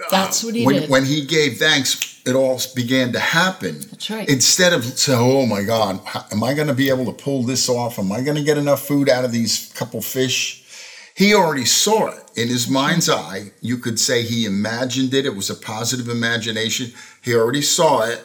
uh, 0.00 0.04
That's 0.10 0.44
what 0.44 0.54
he 0.54 0.64
when, 0.64 0.82
did. 0.82 0.90
when 0.90 1.04
he 1.04 1.24
gave 1.26 1.58
thanks, 1.58 2.22
it 2.24 2.34
all 2.34 2.60
began 2.76 3.12
to 3.12 3.18
happen. 3.18 3.80
That's 3.80 4.10
right. 4.10 4.28
Instead 4.28 4.72
of 4.72 4.84
saying, 4.84 5.18
"Oh 5.20 5.44
my 5.46 5.64
God, 5.64 6.00
am 6.30 6.44
I 6.44 6.54
going 6.54 6.68
to 6.68 6.74
be 6.74 6.88
able 6.88 7.06
to 7.06 7.12
pull 7.12 7.42
this 7.42 7.68
off? 7.68 7.98
Am 7.98 8.12
I 8.12 8.20
going 8.20 8.36
to 8.36 8.44
get 8.44 8.58
enough 8.58 8.86
food 8.86 9.08
out 9.08 9.24
of 9.24 9.32
these 9.32 9.72
couple 9.74 10.00
fish?" 10.00 10.64
He 11.16 11.34
already 11.34 11.64
saw 11.64 12.08
it 12.12 12.22
in 12.36 12.46
his 12.46 12.68
mind's 12.68 13.10
eye. 13.10 13.50
You 13.60 13.78
could 13.78 13.98
say 13.98 14.22
he 14.22 14.44
imagined 14.44 15.12
it. 15.14 15.26
It 15.26 15.34
was 15.34 15.50
a 15.50 15.56
positive 15.56 16.08
imagination. 16.08 16.92
He 17.22 17.34
already 17.34 17.62
saw 17.62 18.02
it. 18.02 18.24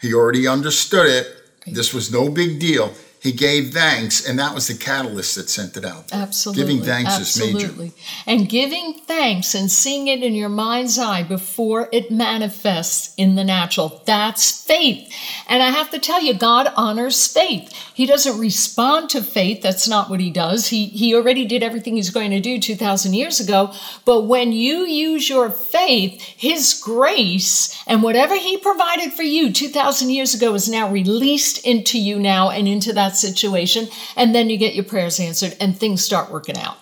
He 0.00 0.14
already 0.14 0.46
understood 0.48 1.06
it. 1.06 1.26
This 1.66 1.92
was 1.92 2.10
no 2.10 2.30
big 2.30 2.58
deal. 2.58 2.94
He 3.26 3.32
gave 3.32 3.74
thanks, 3.74 4.24
and 4.24 4.38
that 4.38 4.54
was 4.54 4.68
the 4.68 4.74
catalyst 4.76 5.34
that 5.34 5.50
sent 5.50 5.76
it 5.76 5.84
out. 5.84 6.06
there. 6.06 6.22
Absolutely. 6.22 6.62
Giving 6.62 6.82
thanks 6.84 7.18
absolutely. 7.18 7.64
is 7.64 7.76
major. 7.76 7.92
And 8.24 8.48
giving 8.48 8.94
thanks 8.94 9.52
and 9.52 9.68
seeing 9.68 10.06
it 10.06 10.22
in 10.22 10.36
your 10.36 10.48
mind's 10.48 10.96
eye 10.96 11.24
before 11.24 11.88
it 11.90 12.12
manifests 12.12 13.12
in 13.16 13.34
the 13.34 13.42
natural. 13.42 14.00
That's 14.06 14.62
faith. 14.62 15.12
And 15.48 15.60
I 15.60 15.70
have 15.70 15.90
to 15.90 15.98
tell 15.98 16.22
you, 16.22 16.34
God 16.34 16.72
honors 16.76 17.26
faith. 17.26 17.72
He 17.92 18.06
doesn't 18.06 18.38
respond 18.38 19.10
to 19.10 19.22
faith. 19.22 19.60
That's 19.60 19.88
not 19.88 20.08
what 20.08 20.20
he 20.20 20.30
does. 20.30 20.68
He, 20.68 20.84
he 20.84 21.12
already 21.12 21.46
did 21.46 21.64
everything 21.64 21.96
he's 21.96 22.10
going 22.10 22.30
to 22.30 22.40
do 22.40 22.60
2,000 22.60 23.12
years 23.12 23.40
ago. 23.40 23.72
But 24.04 24.26
when 24.26 24.52
you 24.52 24.86
use 24.86 25.28
your 25.28 25.50
faith, 25.50 26.22
his 26.22 26.80
grace 26.80 27.76
and 27.88 28.04
whatever 28.04 28.36
he 28.36 28.56
provided 28.56 29.14
for 29.14 29.24
you 29.24 29.52
2,000 29.52 30.10
years 30.10 30.32
ago 30.32 30.54
is 30.54 30.68
now 30.68 30.88
released 30.88 31.66
into 31.66 31.98
you 31.98 32.20
now 32.20 32.50
and 32.50 32.68
into 32.68 32.92
that 32.92 33.15
situation. 33.16 33.88
And 34.16 34.34
then 34.34 34.50
you 34.50 34.56
get 34.56 34.74
your 34.74 34.84
prayers 34.84 35.18
answered 35.20 35.56
and 35.60 35.76
things 35.76 36.04
start 36.04 36.30
working 36.30 36.56
out. 36.56 36.76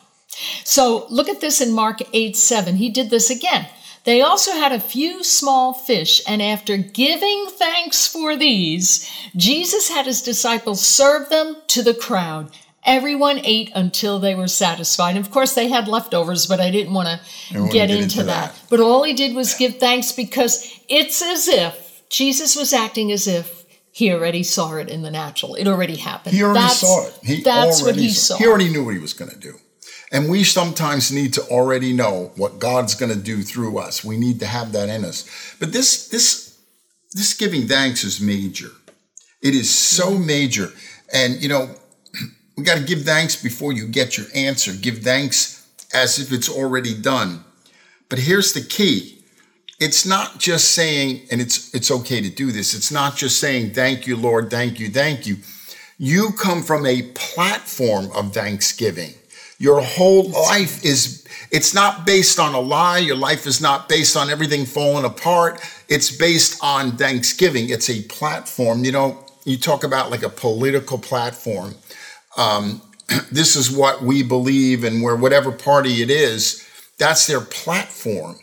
So 0.64 1.06
look 1.10 1.28
at 1.28 1.40
this 1.40 1.60
in 1.60 1.72
Mark 1.72 2.00
8 2.12 2.36
7. 2.36 2.76
He 2.76 2.90
did 2.90 3.10
this 3.10 3.30
again. 3.30 3.68
They 4.04 4.20
also 4.20 4.52
had 4.52 4.72
a 4.72 4.80
few 4.80 5.24
small 5.24 5.72
fish, 5.72 6.20
and 6.28 6.42
after 6.42 6.76
giving 6.76 7.46
thanks 7.48 8.06
for 8.06 8.36
these, 8.36 9.10
Jesus 9.34 9.88
had 9.88 10.04
his 10.04 10.20
disciples 10.20 10.84
serve 10.84 11.30
them 11.30 11.56
to 11.68 11.82
the 11.82 11.94
crowd. 11.94 12.50
Everyone 12.84 13.40
ate 13.44 13.72
until 13.74 14.18
they 14.18 14.34
were 14.34 14.46
satisfied. 14.46 15.16
Of 15.16 15.30
course, 15.30 15.54
they 15.54 15.68
had 15.68 15.88
leftovers, 15.88 16.46
but 16.46 16.60
I 16.60 16.70
didn't 16.70 16.92
want 16.92 17.08
to 17.08 17.54
get, 17.54 17.72
get 17.72 17.90
into, 17.90 18.02
into 18.02 18.16
that. 18.24 18.52
that. 18.52 18.62
But 18.68 18.80
all 18.80 19.04
he 19.04 19.14
did 19.14 19.34
was 19.34 19.54
give 19.54 19.78
thanks 19.78 20.12
because 20.12 20.78
it's 20.86 21.22
as 21.22 21.48
if 21.48 22.02
Jesus 22.10 22.54
was 22.54 22.74
acting 22.74 23.10
as 23.10 23.26
if 23.26 23.63
he 23.94 24.10
already 24.12 24.42
saw 24.42 24.74
it 24.74 24.90
in 24.90 25.02
the 25.02 25.10
natural. 25.10 25.54
It 25.54 25.68
already 25.68 25.94
happened. 25.94 26.34
He 26.34 26.42
already 26.42 26.58
That's- 26.58 26.80
saw 26.80 27.06
it. 27.06 27.18
He 27.22 27.42
that's 27.42 27.80
already 27.80 28.00
what 28.00 28.02
he 28.02 28.10
saw. 28.10 28.36
He 28.36 28.44
already 28.44 28.68
knew 28.68 28.84
what 28.84 28.92
he 28.92 29.00
was 29.00 29.12
going 29.12 29.30
to 29.30 29.38
do. 29.38 29.54
And 30.10 30.28
we 30.28 30.42
sometimes 30.42 31.12
need 31.12 31.32
to 31.34 31.42
already 31.42 31.92
know 31.92 32.32
what 32.34 32.58
God's 32.58 32.96
going 32.96 33.12
to 33.12 33.18
do 33.18 33.42
through 33.42 33.78
us. 33.78 34.04
We 34.04 34.16
need 34.16 34.40
to 34.40 34.46
have 34.46 34.72
that 34.72 34.88
in 34.88 35.04
us. 35.04 35.24
But 35.60 35.72
this 35.72 36.08
this 36.08 36.58
this 37.12 37.34
giving 37.34 37.68
thanks 37.68 38.02
is 38.02 38.20
major. 38.20 38.70
It 39.40 39.54
is 39.54 39.72
so 39.72 40.10
mm-hmm. 40.10 40.26
major. 40.26 40.72
And 41.12 41.40
you 41.40 41.48
know, 41.48 41.70
we 42.56 42.64
got 42.64 42.78
to 42.78 42.84
give 42.84 43.02
thanks 43.02 43.40
before 43.40 43.72
you 43.72 43.86
get 43.86 44.18
your 44.18 44.26
answer. 44.34 44.72
Give 44.72 44.98
thanks 44.98 45.68
as 45.94 46.18
if 46.18 46.32
it's 46.32 46.48
already 46.48 47.00
done. 47.00 47.44
But 48.08 48.18
here's 48.18 48.54
the 48.54 48.60
key. 48.60 49.13
It's 49.80 50.06
not 50.06 50.38
just 50.38 50.72
saying 50.72 51.22
and 51.30 51.40
it's 51.40 51.74
it's 51.74 51.90
okay 51.90 52.20
to 52.20 52.30
do 52.30 52.52
this. 52.52 52.74
It's 52.74 52.92
not 52.92 53.16
just 53.16 53.40
saying 53.40 53.74
thank 53.74 54.06
you 54.06 54.16
Lord, 54.16 54.50
thank 54.50 54.78
you, 54.78 54.88
thank 54.90 55.26
you. 55.26 55.38
You 55.98 56.32
come 56.32 56.62
from 56.62 56.86
a 56.86 57.02
platform 57.14 58.10
of 58.14 58.34
thanksgiving. 58.34 59.14
Your 59.58 59.80
whole 59.80 60.28
life 60.28 60.84
is, 60.84 61.24
it's 61.52 61.72
not 61.72 62.04
based 62.04 62.40
on 62.40 62.54
a 62.54 62.60
lie. 62.60 62.98
Your 62.98 63.16
life 63.16 63.46
is 63.46 63.60
not 63.60 63.88
based 63.88 64.16
on 64.16 64.28
everything 64.28 64.66
falling 64.66 65.04
apart. 65.04 65.60
It's 65.88 66.14
based 66.14 66.62
on 66.62 66.96
thanksgiving. 66.96 67.70
It's 67.70 67.88
a 67.88 68.02
platform. 68.02 68.84
You 68.84 68.92
know, 68.92 69.24
you 69.44 69.56
talk 69.56 69.84
about 69.84 70.10
like 70.10 70.24
a 70.24 70.28
political 70.28 70.98
platform. 70.98 71.76
Um, 72.36 72.82
this 73.30 73.54
is 73.54 73.70
what 73.70 74.02
we 74.02 74.22
believe, 74.24 74.82
and 74.82 75.02
where 75.02 75.14
whatever 75.16 75.52
party 75.52 76.02
it 76.02 76.10
is, 76.10 76.68
that's 76.98 77.26
their 77.26 77.40
platform. 77.40 78.36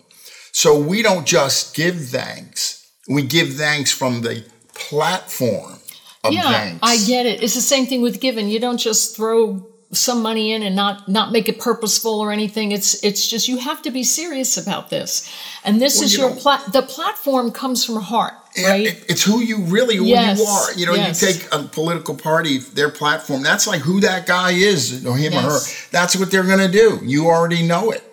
So 0.52 0.80
we 0.80 1.02
don't 1.02 1.26
just 1.26 1.76
give 1.76 1.96
thanks, 1.96 2.92
we 3.08 3.24
give 3.24 3.54
thanks 3.56 3.92
from 3.92 4.22
the 4.22 4.46
platform 4.74 5.80
of 6.24 6.34
yeah, 6.34 6.44
thanks. 6.44 6.80
I 6.84 6.98
get 7.06 7.26
it. 7.26 7.42
It's 7.42 7.56
the 7.56 7.62
same 7.62 7.86
thing 7.86 8.02
with 8.02 8.20
giving. 8.20 8.48
You 8.50 8.60
don't 8.60 8.78
just 8.78 9.16
throw 9.16 9.68
some 9.94 10.22
money 10.22 10.54
in 10.54 10.64
and 10.64 10.76
not 10.76 11.08
not 11.10 11.32
make 11.32 11.50
it 11.50 11.60
purposeful 11.60 12.20
or 12.20 12.32
anything. 12.32 12.72
It's 12.72 13.04
it's 13.04 13.28
just 13.28 13.48
you 13.48 13.58
have 13.58 13.82
to 13.82 13.92
be 13.92 14.04
serious 14.04 14.58
about 14.58 14.90
this. 14.90 15.30
And 15.64 15.82
this 15.82 15.98
Well, 15.98 16.06
is 16.06 16.14
you 16.14 16.22
your 16.22 16.36
plat. 16.36 16.72
The 16.72 16.82
platform 16.82 17.52
comes 17.52 17.84
from 17.84 17.98
heart, 18.02 18.34
right? 18.64 18.88
it- 18.88 19.06
it's 19.10 19.24
who 19.24 19.42
you 19.42 19.58
really 19.64 19.98
who 19.98 20.06
Yes, 20.06 20.40
you 20.40 20.46
are. 20.46 20.74
You 20.74 20.86
know, 20.86 20.94
yes. 20.94 21.22
you 21.22 21.28
take 21.28 21.48
a 21.52 21.64
political 21.64 22.16
party, 22.16 22.60
their 22.60 22.90
platform. 22.90 23.42
That's 23.44 23.68
like 23.68 23.82
who 23.82 24.00
that 24.02 24.26
guy 24.26 24.52
is, 24.52 25.06
or 25.06 25.18
him 25.18 25.34
or 25.34 25.42
her. 25.42 25.50
Yes. 25.50 25.88
That's 25.92 26.16
what 26.16 26.32
they're 26.32 26.44
going 26.44 26.60
to 26.60 26.72
do. 26.72 27.00
You 27.04 27.28
already 27.28 27.64
know 27.64 27.92
it. 27.92 28.04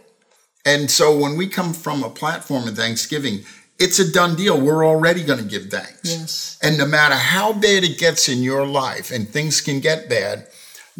And 0.68 0.90
so 0.90 1.06
when 1.22 1.34
we 1.40 1.46
come 1.48 1.72
from 1.72 2.02
a 2.02 2.10
platform 2.10 2.68
of 2.68 2.76
Thanksgiving, 2.76 3.36
it's 3.78 3.98
a 3.98 4.12
done 4.12 4.34
deal. 4.36 4.60
We're 4.60 4.86
already 4.92 5.22
going 5.24 5.42
to 5.42 5.50
give 5.54 5.66
thanks. 5.70 6.04
Yes. 6.04 6.58
And 6.62 6.76
no 6.76 6.86
matter 6.86 7.14
how 7.14 7.52
bad 7.52 7.84
it 7.84 7.98
gets 7.98 8.28
in 8.28 8.42
your 8.42 8.66
life, 8.66 9.10
and 9.14 9.28
things 9.28 9.60
can 9.60 9.80
get 9.80 10.08
bad, 10.08 10.46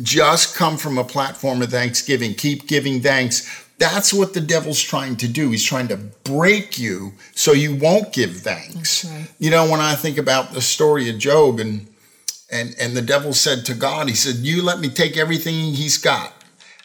just 0.00 0.56
come 0.56 0.76
from 0.78 0.96
a 0.96 1.04
platform 1.04 1.60
of 1.60 1.70
thanksgiving. 1.70 2.34
Keep 2.34 2.66
giving 2.66 3.02
thanks. 3.02 3.37
That's 3.78 4.12
what 4.12 4.32
the 4.32 4.40
devil's 4.40 4.80
trying 4.80 5.16
to 5.16 5.28
do. 5.28 5.50
He's 5.50 5.64
trying 5.64 5.88
to 5.88 5.96
break 6.25 6.78
you 6.78 7.12
so 7.34 7.52
you 7.52 7.75
won't 7.75 8.12
give 8.12 8.37
thanks. 8.37 9.04
Right. 9.04 9.28
You 9.38 9.50
know, 9.50 9.70
when 9.70 9.80
I 9.80 9.94
think 9.96 10.18
about 10.18 10.52
the 10.52 10.62
story 10.62 11.10
of 11.10 11.18
Job 11.18 11.60
and 11.60 11.87
And 12.50 12.75
and 12.80 12.96
the 12.96 13.02
devil 13.02 13.32
said 13.34 13.66
to 13.66 13.75
God, 13.75 14.08
he 14.08 14.14
said, 14.14 14.37
"You 14.37 14.62
let 14.62 14.78
me 14.80 14.88
take 14.88 15.20
everything 15.20 15.75
he's 15.75 15.98
got 15.98 16.32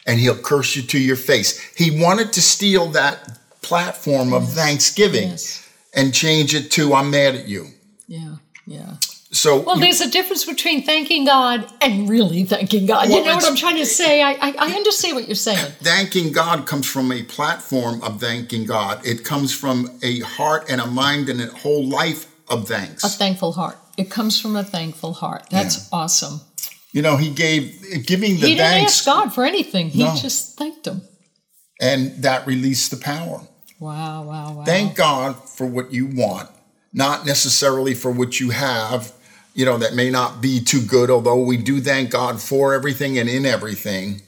and 0.06 0.20
he'll 0.20 0.36
curse 0.36 0.76
you 0.76 0.82
to 0.82 0.98
your 0.98 1.16
face." 1.16 1.58
He 1.76 1.90
wanted 1.90 2.32
to 2.34 2.42
steal 2.42 2.86
that 2.88 3.38
platform 3.62 4.32
of 4.32 4.48
thanksgiving 4.52 5.30
Yes. 5.30 5.62
and 5.94 6.12
change 6.12 6.54
it 6.54 6.70
to 6.72 6.94
I'm 6.94 7.10
mad 7.10 7.34
at 7.34 7.48
you. 7.48 7.68
Yeah. 8.06 8.36
Yeah. 8.66 8.96
So 9.32 9.60
Well, 9.60 9.78
there's 9.80 10.00
a 10.00 10.08
difference 10.08 10.44
between 10.44 10.84
thanking 10.84 11.24
God 11.24 11.66
and 11.80 12.08
really 12.08 12.44
thanking 12.44 12.86
God. 12.86 13.08
Well, 13.08 13.18
you 13.18 13.24
know 13.24 13.34
what 13.34 13.44
I'm 13.44 13.56
trying 13.56 13.78
to 13.78 13.86
say? 13.86 14.22
I, 14.22 14.32
I, 14.32 14.54
I 14.58 14.72
understand 14.74 15.16
what 15.16 15.26
you're 15.26 15.34
saying. 15.34 15.58
thanking 15.80 16.30
God 16.30 16.66
comes 16.66 16.86
from 16.86 17.10
a 17.10 17.24
platform 17.24 18.00
of 18.02 18.20
thanking 18.20 18.64
God. 18.64 19.04
It 19.04 19.24
comes 19.24 19.52
from 19.52 19.98
a 20.02 20.20
heart 20.20 20.66
and 20.68 20.80
a 20.80 20.86
mind 20.86 21.28
and 21.28 21.40
a 21.40 21.46
whole 21.46 21.84
life 21.84 22.32
of 22.48 22.68
thanks. 22.68 23.02
A 23.02 23.08
thankful 23.08 23.52
heart. 23.52 23.76
It 23.96 24.08
comes 24.08 24.40
from 24.40 24.54
a 24.54 24.62
thankful 24.62 25.14
heart. 25.14 25.46
That's 25.50 25.88
awesome. 25.92 26.40
You 26.94 27.02
know, 27.02 27.16
he 27.16 27.30
gave 27.30 28.06
giving 28.06 28.38
the 28.40 28.46
he 28.46 28.54
didn't 28.54 28.58
thanks 28.70 28.92
ask 29.00 29.04
God 29.04 29.34
for 29.34 29.44
anything. 29.44 29.90
He 29.90 30.04
No. 30.04 30.14
just 30.14 30.56
thanked 30.56 30.86
him. 30.86 31.02
and 31.80 32.22
that 32.22 32.46
released 32.46 32.90
the 32.92 32.96
power. 32.96 33.42
Wow, 33.80 34.22
wow, 34.22 34.52
wow. 34.54 34.64
Thank 34.64 34.94
God 34.94 35.34
for 35.56 35.66
what 35.66 35.92
you 35.92 36.06
want, 36.06 36.48
not 36.92 37.26
necessarily 37.26 37.94
for 37.94 38.12
what 38.12 38.38
you 38.38 38.50
have, 38.50 39.12
you 39.54 39.64
know, 39.64 39.76
that 39.78 39.94
may 39.94 40.08
not 40.08 40.40
be 40.40 40.60
too 40.60 40.80
good, 40.80 41.10
although 41.10 41.42
we 41.42 41.56
do 41.56 41.80
thank 41.80 42.10
God 42.10 42.40
for 42.40 42.72
everything 42.72 43.18
and 43.18 43.28
in 43.28 43.44
everything. 43.44 44.22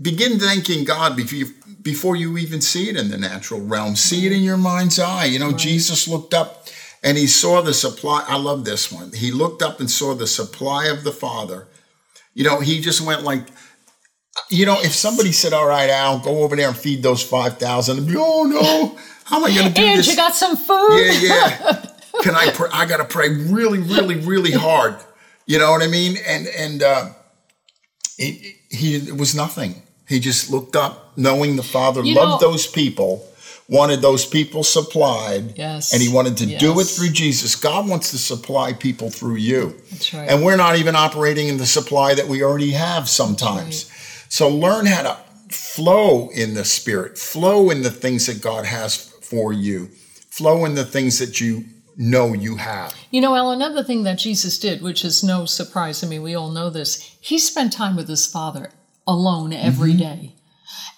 Begin 0.00 0.38
thanking 0.40 0.84
God 0.84 1.14
before 1.14 1.36
you, 1.38 1.46
before 1.82 2.16
you 2.16 2.38
even 2.38 2.62
see 2.62 2.88
it 2.88 2.96
in 2.96 3.10
the 3.10 3.18
natural 3.18 3.60
realm. 3.60 3.94
See 3.94 4.24
it 4.24 4.32
in 4.32 4.40
your 4.42 4.56
mind's 4.56 4.98
eye. 4.98 5.26
You 5.26 5.38
know, 5.38 5.52
Jesus 5.52 6.08
looked 6.08 6.32
up 6.32 6.66
and 7.02 7.16
he 7.18 7.26
saw 7.26 7.62
the 7.62 7.74
supply. 7.74 8.24
I 8.26 8.36
love 8.36 8.64
this 8.64 8.90
one. 8.92 9.12
He 9.12 9.30
looked 9.32 9.62
up 9.62 9.80
and 9.80 9.90
saw 9.90 10.14
the 10.14 10.26
supply 10.26 10.86
of 10.86 11.04
the 11.04 11.12
Father. 11.12 11.66
You 12.34 12.44
know, 12.44 12.60
he 12.60 12.80
just 12.80 13.00
went 13.00 13.22
like, 13.22 13.46
you 14.48 14.64
know, 14.66 14.80
if 14.80 14.94
somebody 14.94 15.32
said, 15.32 15.52
"All 15.52 15.66
right, 15.66 15.90
Al, 15.90 16.18
go 16.20 16.42
over 16.44 16.56
there 16.56 16.68
and 16.68 16.76
feed 16.76 17.02
those 17.02 17.22
five 17.22 17.58
thousand, 17.58 18.08
oh 18.16 18.44
no, 18.44 18.98
how 19.24 19.38
am 19.38 19.44
I 19.44 19.54
going 19.54 19.68
to 19.68 19.72
do 19.74 19.82
and 19.82 19.98
this? 19.98 20.08
you 20.08 20.16
got 20.16 20.34
some 20.34 20.56
food? 20.56 20.96
yeah, 20.96 21.20
yeah. 21.22 21.86
Can 22.22 22.34
I? 22.34 22.50
Pray? 22.50 22.68
I 22.72 22.86
got 22.86 22.98
to 22.98 23.04
pray 23.04 23.28
really, 23.30 23.78
really, 23.78 24.16
really 24.16 24.52
hard. 24.52 24.96
You 25.46 25.58
know 25.58 25.70
what 25.72 25.82
I 25.82 25.86
mean? 25.88 26.16
And 26.26 26.46
and 26.48 26.82
uh, 26.82 27.08
it, 28.18 28.56
he 28.70 28.96
it 28.96 29.16
was 29.16 29.34
nothing. 29.34 29.82
He 30.08 30.20
just 30.20 30.50
looked 30.50 30.76
up, 30.76 31.16
knowing 31.16 31.56
the 31.56 31.62
Father 31.62 32.02
You 32.04 32.14
loved 32.14 32.42
know- 32.42 32.50
those 32.50 32.66
people, 32.66 33.26
wanted 33.70 34.02
those 34.02 34.26
people 34.26 34.64
supplied, 34.64 35.56
Yes. 35.56 35.92
and 35.92 36.02
he 36.02 36.08
wanted 36.08 36.36
to 36.38 36.46
do 36.58 36.78
it 36.80 36.84
through 36.84 37.10
Jesus. 37.10 37.54
God 37.54 37.88
wants 37.88 38.10
to 38.10 38.18
supply 38.18 38.72
people 38.72 39.10
through 39.10 39.36
you. 39.36 39.80
That's 39.90 40.12
right. 40.12 40.28
And 40.28 40.44
we're 40.44 40.56
not 40.56 40.76
even 40.76 40.96
operating 40.96 41.48
in 41.48 41.56
the 41.56 41.66
supply 41.66 42.14
that 42.14 42.26
we 42.26 42.42
already 42.42 42.72
have 42.72 43.08
sometimes. 43.08 43.88
So 44.28 44.48
learn 44.48 44.86
how 44.86 45.02
to 45.02 45.16
flow 45.54 46.30
in 46.30 46.54
the 46.54 46.64
spirit, 46.64 47.16
flow 47.16 47.70
in 47.70 47.82
the 47.82 47.90
things 47.90 48.26
that 48.26 48.42
God 48.42 48.64
has 48.66 48.96
for 48.96 49.52
you, 49.52 49.88
flow 50.30 50.64
in 50.64 50.74
the 50.74 50.84
things 50.84 51.20
that 51.20 51.40
you 51.40 51.64
know 51.96 52.32
you 52.32 52.56
have. 52.56 52.94
You 53.10 53.20
know, 53.20 53.36
Al, 53.36 53.52
another 53.52 53.84
thing 53.84 54.02
that 54.02 54.18
Jesus 54.18 54.58
did, 54.58 54.82
which 54.82 55.04
is 55.04 55.22
no 55.22 55.44
surprise, 55.44 56.02
I 56.02 56.08
mean, 56.08 56.22
we 56.22 56.34
all 56.34 56.50
know 56.50 56.70
this, 56.70 57.16
he 57.20 57.38
spent 57.38 57.72
time 57.72 57.94
with 57.94 58.08
his 58.08 58.26
Father 58.26 58.70
alone 59.06 59.52
every 59.52 59.90
mm-hmm. 59.90 59.98
day. 59.98 60.34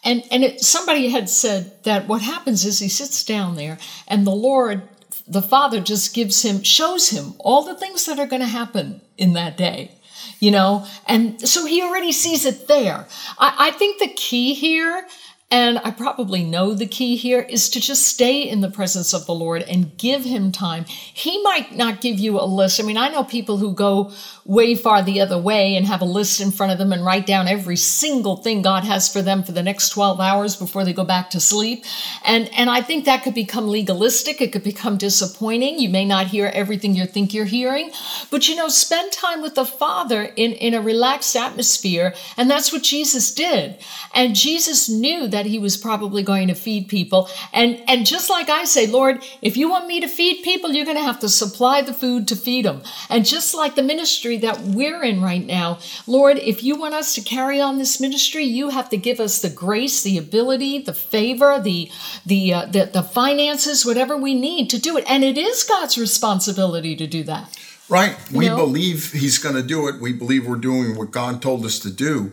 And, 0.05 0.25
and 0.31 0.43
it, 0.43 0.61
somebody 0.61 1.09
had 1.09 1.29
said 1.29 1.85
that 1.85 2.09
what 2.09 2.23
happens 2.23 2.65
is 2.65 2.79
he 2.79 2.89
sits 2.89 3.25
down 3.25 3.55
there 3.57 3.79
and 4.09 4.27
the 4.27 4.31
Lord, 4.31 4.83
the 5.29 5.43
Father, 5.43 5.81
just 5.81 6.15
gives 6.15 6.43
him, 6.43 6.63
shows 6.63 7.11
him 7.11 7.35
all 7.39 7.63
the 7.63 7.77
things 7.77 8.07
that 8.07 8.19
are 8.19 8.27
going 8.27 8.43
to 8.43 8.49
happen 8.49 9.01
in 9.17 9.35
that 9.35 9.57
day. 9.57 9.93
You 10.41 10.51
know, 10.51 10.87
and 11.07 11.49
so 11.49 11.67
he 11.67 11.83
already 11.83 12.11
sees 12.11 12.45
it 12.45 12.67
there. 12.67 13.07
I, 13.39 13.69
I 13.69 13.71
think 13.71 14.01
the 14.01 14.09
key 14.09 14.55
here 14.55 15.07
and 15.53 15.79
I 15.85 15.91
probably 15.91 16.45
know 16.45 16.73
the 16.73 16.87
key 16.87 17.15
here 17.15 17.43
is 17.43 17.69
to 17.71 17.81
just 17.81 18.07
stay 18.07 18.41
in 18.41 18.63
the 18.63 18.71
presence 18.71 19.13
of 19.13 19.27
the 19.27 19.35
Lord 19.35 19.61
and 19.61 19.95
give 19.99 20.25
him 20.25 20.51
time. 20.51 20.87
He 20.87 21.43
might 21.43 21.77
not 21.77 22.01
give 22.01 22.19
you 22.19 22.41
a 22.41 22.47
list. 22.47 22.81
I 22.81 22.85
mean, 22.85 22.97
I 22.97 23.11
know 23.11 23.23
people 23.23 23.59
who 23.59 23.75
go 23.75 24.13
way 24.47 24.75
far 24.75 25.03
the 25.03 25.21
other 25.21 25.39
way 25.39 25.77
and 25.77 25.87
have 25.87 26.01
a 26.01 26.07
list 26.07 26.41
in 26.41 26.53
front 26.53 26.73
of 26.73 26.79
them 26.79 26.91
and 26.91 27.05
write 27.05 27.27
down 27.27 27.49
every 27.49 27.77
single 27.77 28.39
thing 28.39 28.63
God 28.63 28.85
has 28.85 29.13
for 29.13 29.21
them 29.21 29.43
for 29.43 29.53
the 29.53 29.63
next 29.63 29.91
12 29.91 30.21
hours 30.21 30.57
before 30.57 30.85
they 30.85 30.95
go 30.95 31.05
back 31.05 31.29
to 31.31 31.41
sleep. 31.41 31.85
And 32.25 32.49
and 32.55 32.71
I 32.71 32.81
think 32.81 33.05
that 33.05 33.23
could 33.23 33.35
become 33.35 33.69
legalistic. 33.69 34.41
It 34.41 34.53
could 34.53 34.65
become 34.65 34.97
disappointing. 34.97 35.79
You 35.79 35.91
may 35.91 36.07
not 36.07 36.29
hear 36.29 36.47
everything 36.47 36.97
you 36.97 37.05
think 37.05 37.35
you're 37.35 37.45
hearing. 37.45 37.93
But 38.31 38.49
you 38.49 38.57
know, 38.57 38.69
spend 38.69 39.13
time 39.13 39.43
with 39.43 39.55
the 39.55 39.67
Father 39.67 40.23
in, 40.23 40.53
in 40.53 40.73
a 40.73 40.81
relaxed 40.81 41.37
atmosphere. 41.37 42.15
And 42.39 42.51
that's 42.51 42.73
what 42.73 42.83
Jesus 42.83 43.33
did. 43.35 43.79
And 44.15 44.35
Jesus 44.35 44.89
knew 44.89 45.29
that 45.29 45.42
he 45.47 45.59
was 45.59 45.77
probably 45.77 46.23
going 46.23 46.49
to 46.49 46.55
feed 46.55 46.89
people. 46.89 47.29
And, 47.53 47.83
and 47.89 48.07
just 48.07 48.31
like 48.31 48.49
I 48.49 48.65
say, 48.65 48.87
Lord, 48.87 49.23
if 49.41 49.57
you 49.57 49.71
want 49.71 49.87
me 49.87 50.01
to 50.01 50.09
feed 50.09 50.43
people, 50.43 50.73
you're 50.73 50.85
going 50.85 50.97
to 50.97 51.03
have 51.03 51.21
to 51.21 51.29
supply 51.29 51.83
the 51.83 51.95
food 51.95 52.29
to 52.29 52.37
feed 52.37 52.65
them. 52.65 52.83
And 53.09 53.25
just 53.25 53.55
like 53.55 53.75
the 53.75 53.83
ministry 53.83 54.37
that 54.39 54.61
we're 54.61 55.03
in 55.03 55.23
right 55.23 55.45
now, 55.45 55.79
Lord, 56.07 56.39
if 56.39 56.63
you 56.63 56.77
want 56.77 56.95
us 56.95 57.15
to 57.15 57.21
carry 57.21 57.61
on 57.61 57.79
this 57.79 58.01
ministry, 58.01 58.45
you 58.45 58.71
have 58.71 58.89
to 58.91 58.97
give 58.97 59.21
us 59.21 59.41
the 59.41 59.51
grace, 59.51 60.03
the 60.03 60.19
ability, 60.19 60.79
the 60.79 60.95
favor, 60.95 61.61
the, 61.61 61.91
the, 62.27 62.55
uh, 62.55 62.67
the, 62.67 62.85
the 62.93 63.03
finances, 63.03 63.85
whatever 63.85 64.17
we 64.17 64.35
need 64.35 64.71
to 64.71 64.79
do 64.79 64.97
it. 64.97 65.05
And 65.09 65.25
it 65.25 65.39
is 65.39 65.65
God's 65.65 65.99
responsibility 65.99 66.97
to 66.97 67.07
do 67.07 67.23
that. 67.25 67.57
Right. 67.89 68.17
We 68.33 68.47
know? 68.47 68.57
believe 68.57 69.13
he's 69.13 69.39
going 69.39 69.55
to 69.55 69.63
do 69.63 69.89
it. 69.89 70.01
We 70.01 70.13
believe 70.13 70.47
we're 70.47 70.57
doing 70.57 70.97
what 70.97 71.11
God 71.11 71.43
told 71.43 71.65
us 71.67 71.79
to 71.81 71.91
do. 71.91 72.33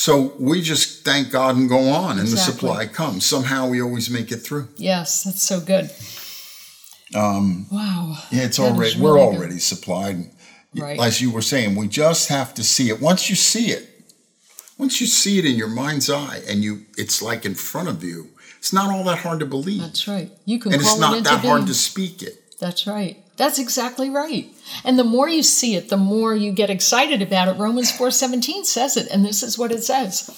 So 0.00 0.32
we 0.38 0.62
just 0.62 1.04
thank 1.04 1.32
God 1.32 1.56
and 1.56 1.68
go 1.68 1.88
on, 1.88 2.20
and 2.20 2.28
the 2.28 2.36
supply 2.36 2.86
comes. 2.86 3.26
Somehow 3.26 3.66
we 3.66 3.82
always 3.82 4.08
make 4.08 4.30
it 4.30 4.36
through. 4.36 4.68
Yes, 4.76 5.24
that's 5.24 5.42
so 5.42 5.58
good. 5.58 5.90
Um, 7.16 7.66
Wow. 7.68 8.16
yeah, 8.30 8.44
it's 8.44 8.58
That 8.58 8.70
already 8.70 9.00
we're 9.00 9.14
really 9.16 9.32
good. 9.32 9.36
already 9.40 9.58
supplied. 9.58 10.30
Right. 10.76 11.00
As 11.00 11.20
you 11.20 11.32
were 11.32 11.42
saying, 11.42 11.74
we 11.74 11.88
just 11.88 12.28
have 12.28 12.54
to 12.54 12.62
see 12.62 12.90
it. 12.90 13.00
Once 13.00 13.28
you 13.28 13.34
see 13.34 13.72
it, 13.72 13.88
once 14.78 15.00
you 15.00 15.08
see 15.08 15.40
it 15.40 15.44
in 15.44 15.56
your 15.56 15.66
mind's 15.66 16.08
eye, 16.08 16.42
and 16.48 16.62
you, 16.62 16.82
it's 16.96 17.20
like 17.20 17.44
in 17.44 17.56
front 17.56 17.88
of 17.88 18.04
you. 18.04 18.28
It's 18.60 18.72
not 18.72 18.94
all 18.94 19.02
that 19.02 19.18
hard 19.18 19.40
to 19.40 19.46
believe, 19.46 19.80
That's 19.80 20.06
right. 20.06 20.30
You 20.44 20.60
can 20.60 20.74
and 20.74 20.80
it's 20.80 20.94
it 20.96 21.00
not 21.00 21.16
into 21.18 21.28
that 21.28 21.44
hard 21.44 21.66
to 21.66 21.74
speak 21.74 22.22
it. 22.22 22.56
That's 22.60 22.86
right. 22.86 23.16
That's 23.38 23.58
exactly 23.58 24.10
right. 24.10 24.52
And 24.84 24.98
the 24.98 25.04
more 25.04 25.28
you 25.28 25.42
see 25.42 25.76
it, 25.76 25.88
the 25.88 25.96
more 25.96 26.34
you 26.34 26.52
get 26.52 26.70
excited 26.70 27.22
about 27.22 27.48
it. 27.48 27.56
Romans 27.56 27.92
4:17 27.92 28.66
says 28.66 28.96
it, 28.96 29.08
and 29.10 29.24
this 29.24 29.42
is 29.42 29.56
what 29.56 29.72
it 29.72 29.84
says. 29.84 30.28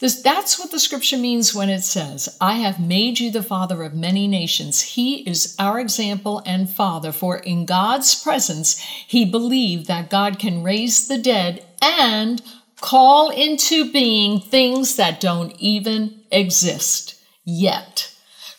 This, 0.00 0.22
that's 0.22 0.58
what 0.58 0.70
the 0.70 0.80
scripture 0.80 1.18
means 1.18 1.54
when 1.54 1.68
it 1.68 1.82
says, 1.82 2.34
I 2.40 2.54
have 2.54 2.80
made 2.80 3.20
you 3.20 3.30
the 3.30 3.42
father 3.42 3.82
of 3.82 3.94
many 3.94 4.26
nations. 4.26 4.80
He 4.80 5.16
is 5.28 5.54
our 5.58 5.78
example 5.78 6.42
and 6.46 6.70
father, 6.70 7.12
for 7.12 7.36
in 7.36 7.66
God's 7.66 8.20
presence, 8.20 8.78
he 8.78 9.30
believed 9.30 9.86
that 9.88 10.08
God 10.08 10.38
can 10.38 10.62
raise 10.62 11.06
the 11.06 11.18
dead 11.18 11.66
and 11.82 12.40
call 12.80 13.28
into 13.28 13.92
being 13.92 14.40
things 14.40 14.96
that 14.96 15.20
don't 15.20 15.54
even 15.58 16.22
exist 16.32 17.22
yet. 17.44 18.10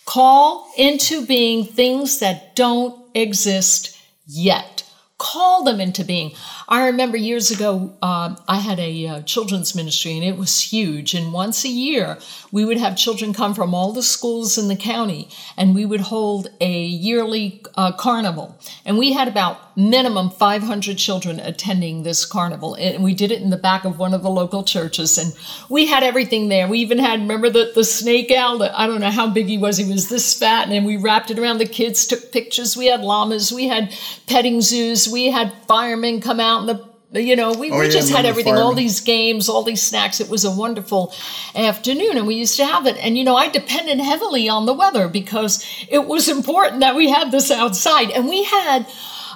Call 0.06 0.72
into 0.78 1.26
being 1.26 1.66
things 1.66 2.20
that 2.20 2.56
don't 2.56 3.01
exist 3.14 3.98
yet. 4.26 4.84
Call 5.18 5.64
them 5.64 5.80
into 5.80 6.04
being. 6.04 6.32
I 6.72 6.86
remember 6.86 7.18
years 7.18 7.52
ago, 7.52 7.94
um, 8.02 8.38
I 8.48 8.60
had 8.60 8.80
a 8.80 9.06
uh, 9.06 9.22
children's 9.24 9.76
ministry 9.76 10.14
and 10.14 10.24
it 10.24 10.38
was 10.38 10.62
huge. 10.62 11.14
And 11.14 11.34
once 11.34 11.66
a 11.66 11.68
year, 11.68 12.18
we 12.50 12.64
would 12.64 12.78
have 12.78 12.96
children 12.96 13.34
come 13.34 13.54
from 13.54 13.76
all 13.76 13.92
the 13.92 14.02
schools 14.02 14.58
in 14.58 14.70
the 14.70 14.78
county 14.78 15.28
and 15.58 15.76
we 15.76 15.86
would 15.86 16.00
hold 16.00 16.48
a 16.62 16.82
yearly 16.82 17.62
uh, 17.76 17.92
carnival. 17.92 18.58
And 18.86 18.98
we 18.98 19.12
had 19.12 19.28
about 19.28 19.76
minimum 19.78 20.30
500 20.30 20.98
children 20.98 21.42
attending 21.42 22.04
this 22.04 22.26
carnival. 22.26 22.76
And 22.76 23.04
we 23.04 23.16
did 23.16 23.34
it 23.34 23.42
in 23.42 23.50
the 23.50 23.58
back 23.58 23.84
of 23.84 24.00
one 24.00 24.14
of 24.14 24.24
the 24.24 24.30
local 24.30 24.64
churches. 24.64 25.18
And 25.18 25.34
we 25.70 25.88
had 25.88 26.04
everything 26.04 26.48
there. 26.48 26.70
We 26.70 26.80
even 26.80 27.00
had, 27.00 27.20
remember 27.20 27.50
the, 27.50 27.74
the 27.76 27.84
snake 27.84 28.32
owl? 28.32 28.64
I 28.64 28.88
don't 28.88 29.02
know 29.02 29.12
how 29.12 29.30
big 29.30 29.48
he 29.48 29.58
was. 29.58 29.76
He 29.76 29.92
was 29.92 30.08
this 30.08 30.38
fat. 30.40 30.70
And 30.70 30.86
we 30.86 30.96
wrapped 30.96 31.32
it 31.32 31.40
around 31.40 31.58
the 31.58 31.66
kids, 31.66 32.08
took 32.08 32.32
pictures. 32.32 32.78
We 32.78 32.88
had 32.88 33.02
llamas. 33.02 33.52
We 33.52 33.68
had 33.68 33.94
petting 34.28 34.62
zoos. 34.62 35.10
We 35.10 35.32
had 35.32 35.54
firemen 35.68 36.22
come 36.22 36.40
out 36.40 36.61
and 36.62 36.80
the 36.80 36.92
you 37.14 37.36
know, 37.36 37.52
we, 37.54 37.72
Oh, 37.72 37.80
we 37.80 37.86
yeah, 37.86 37.92
just 37.92 38.12
had 38.12 38.26
everything, 38.26 38.56
all 38.56 38.74
these 38.74 39.02
games, 39.02 39.50
all 39.50 39.64
these 39.64 39.82
snacks. 39.82 40.22
It 40.22 40.30
was 40.30 40.46
a 40.46 40.52
wonderful 40.52 41.14
afternoon, 41.56 42.18
and 42.18 42.26
we 42.26 42.36
used 42.36 42.56
to 42.58 42.66
have 42.66 42.88
it. 42.88 42.98
And, 42.98 43.18
you 43.18 43.24
know, 43.24 43.36
I 43.36 43.50
depended 43.50 44.00
heavily 44.00 44.48
on 44.48 44.66
the 44.66 44.74
weather 44.74 45.10
because 45.10 45.66
it 45.90 46.06
was 46.08 46.30
important 46.30 46.80
that 46.80 46.96
we 46.96 47.10
had 47.10 47.32
this 47.32 47.52
outside. 47.52 48.12
And 48.12 48.30
we 48.30 48.44
had, 48.46 48.88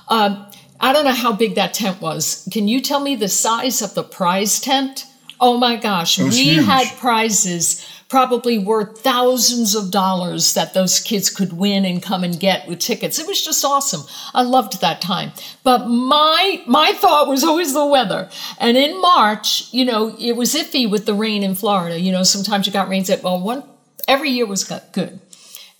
um, 0.08 0.46
I 0.80 0.94
don't 0.94 1.04
know 1.04 1.12
how 1.12 1.34
big 1.34 1.56
that 1.56 1.74
tent 1.74 2.00
was. 2.00 2.48
Can 2.52 2.68
you 2.68 2.80
tell 2.80 3.02
me 3.02 3.16
the 3.16 3.28
size 3.28 3.82
of 3.82 3.94
the 3.94 4.04
prize 4.04 4.62
tent? 4.62 5.06
Oh 5.42 5.58
my 5.58 5.76
gosh, 5.76 6.18
we 6.18 6.30
huge. 6.30 6.66
had 6.66 6.88
prizes 6.98 7.86
probably 8.08 8.58
worth 8.58 9.02
thousands 9.02 9.76
of 9.76 9.92
dollars 9.92 10.54
that 10.54 10.74
those 10.74 11.00
kids 11.00 11.30
could 11.30 11.54
win 11.54 11.86
and 11.86 12.04
come 12.04 12.24
and 12.24 12.40
get 12.40 12.68
with 12.68 12.80
tickets. 12.80 13.18
It 13.18 13.28
was 13.28 13.44
just 13.44 13.66
awesome. 13.66 14.02
I 14.34 14.44
loved 14.44 14.82
that 14.82 15.02
time. 15.02 15.32
But 15.64 15.88
my 15.88 16.64
my 16.68 16.94
thought 16.94 17.28
was 17.28 17.44
always 17.44 17.74
the 17.74 17.86
weather. 17.86 18.30
And 18.60 18.78
in 18.78 19.02
March, 19.02 19.74
you 19.74 19.86
know, 19.86 20.16
it 20.20 20.36
was 20.36 20.54
iffy 20.54 20.90
with 20.90 21.06
the 21.06 21.16
rain 21.16 21.44
in 21.44 21.56
Florida. 21.56 22.00
You 22.00 22.12
know, 22.12 22.24
sometimes 22.24 22.68
you 22.68 22.74
got 22.74 22.90
rains 22.90 23.08
that 23.08 23.24
well 23.24 23.40
one 23.40 23.64
every 24.08 24.30
year 24.30 24.46
was 24.46 24.64
good. 24.64 25.20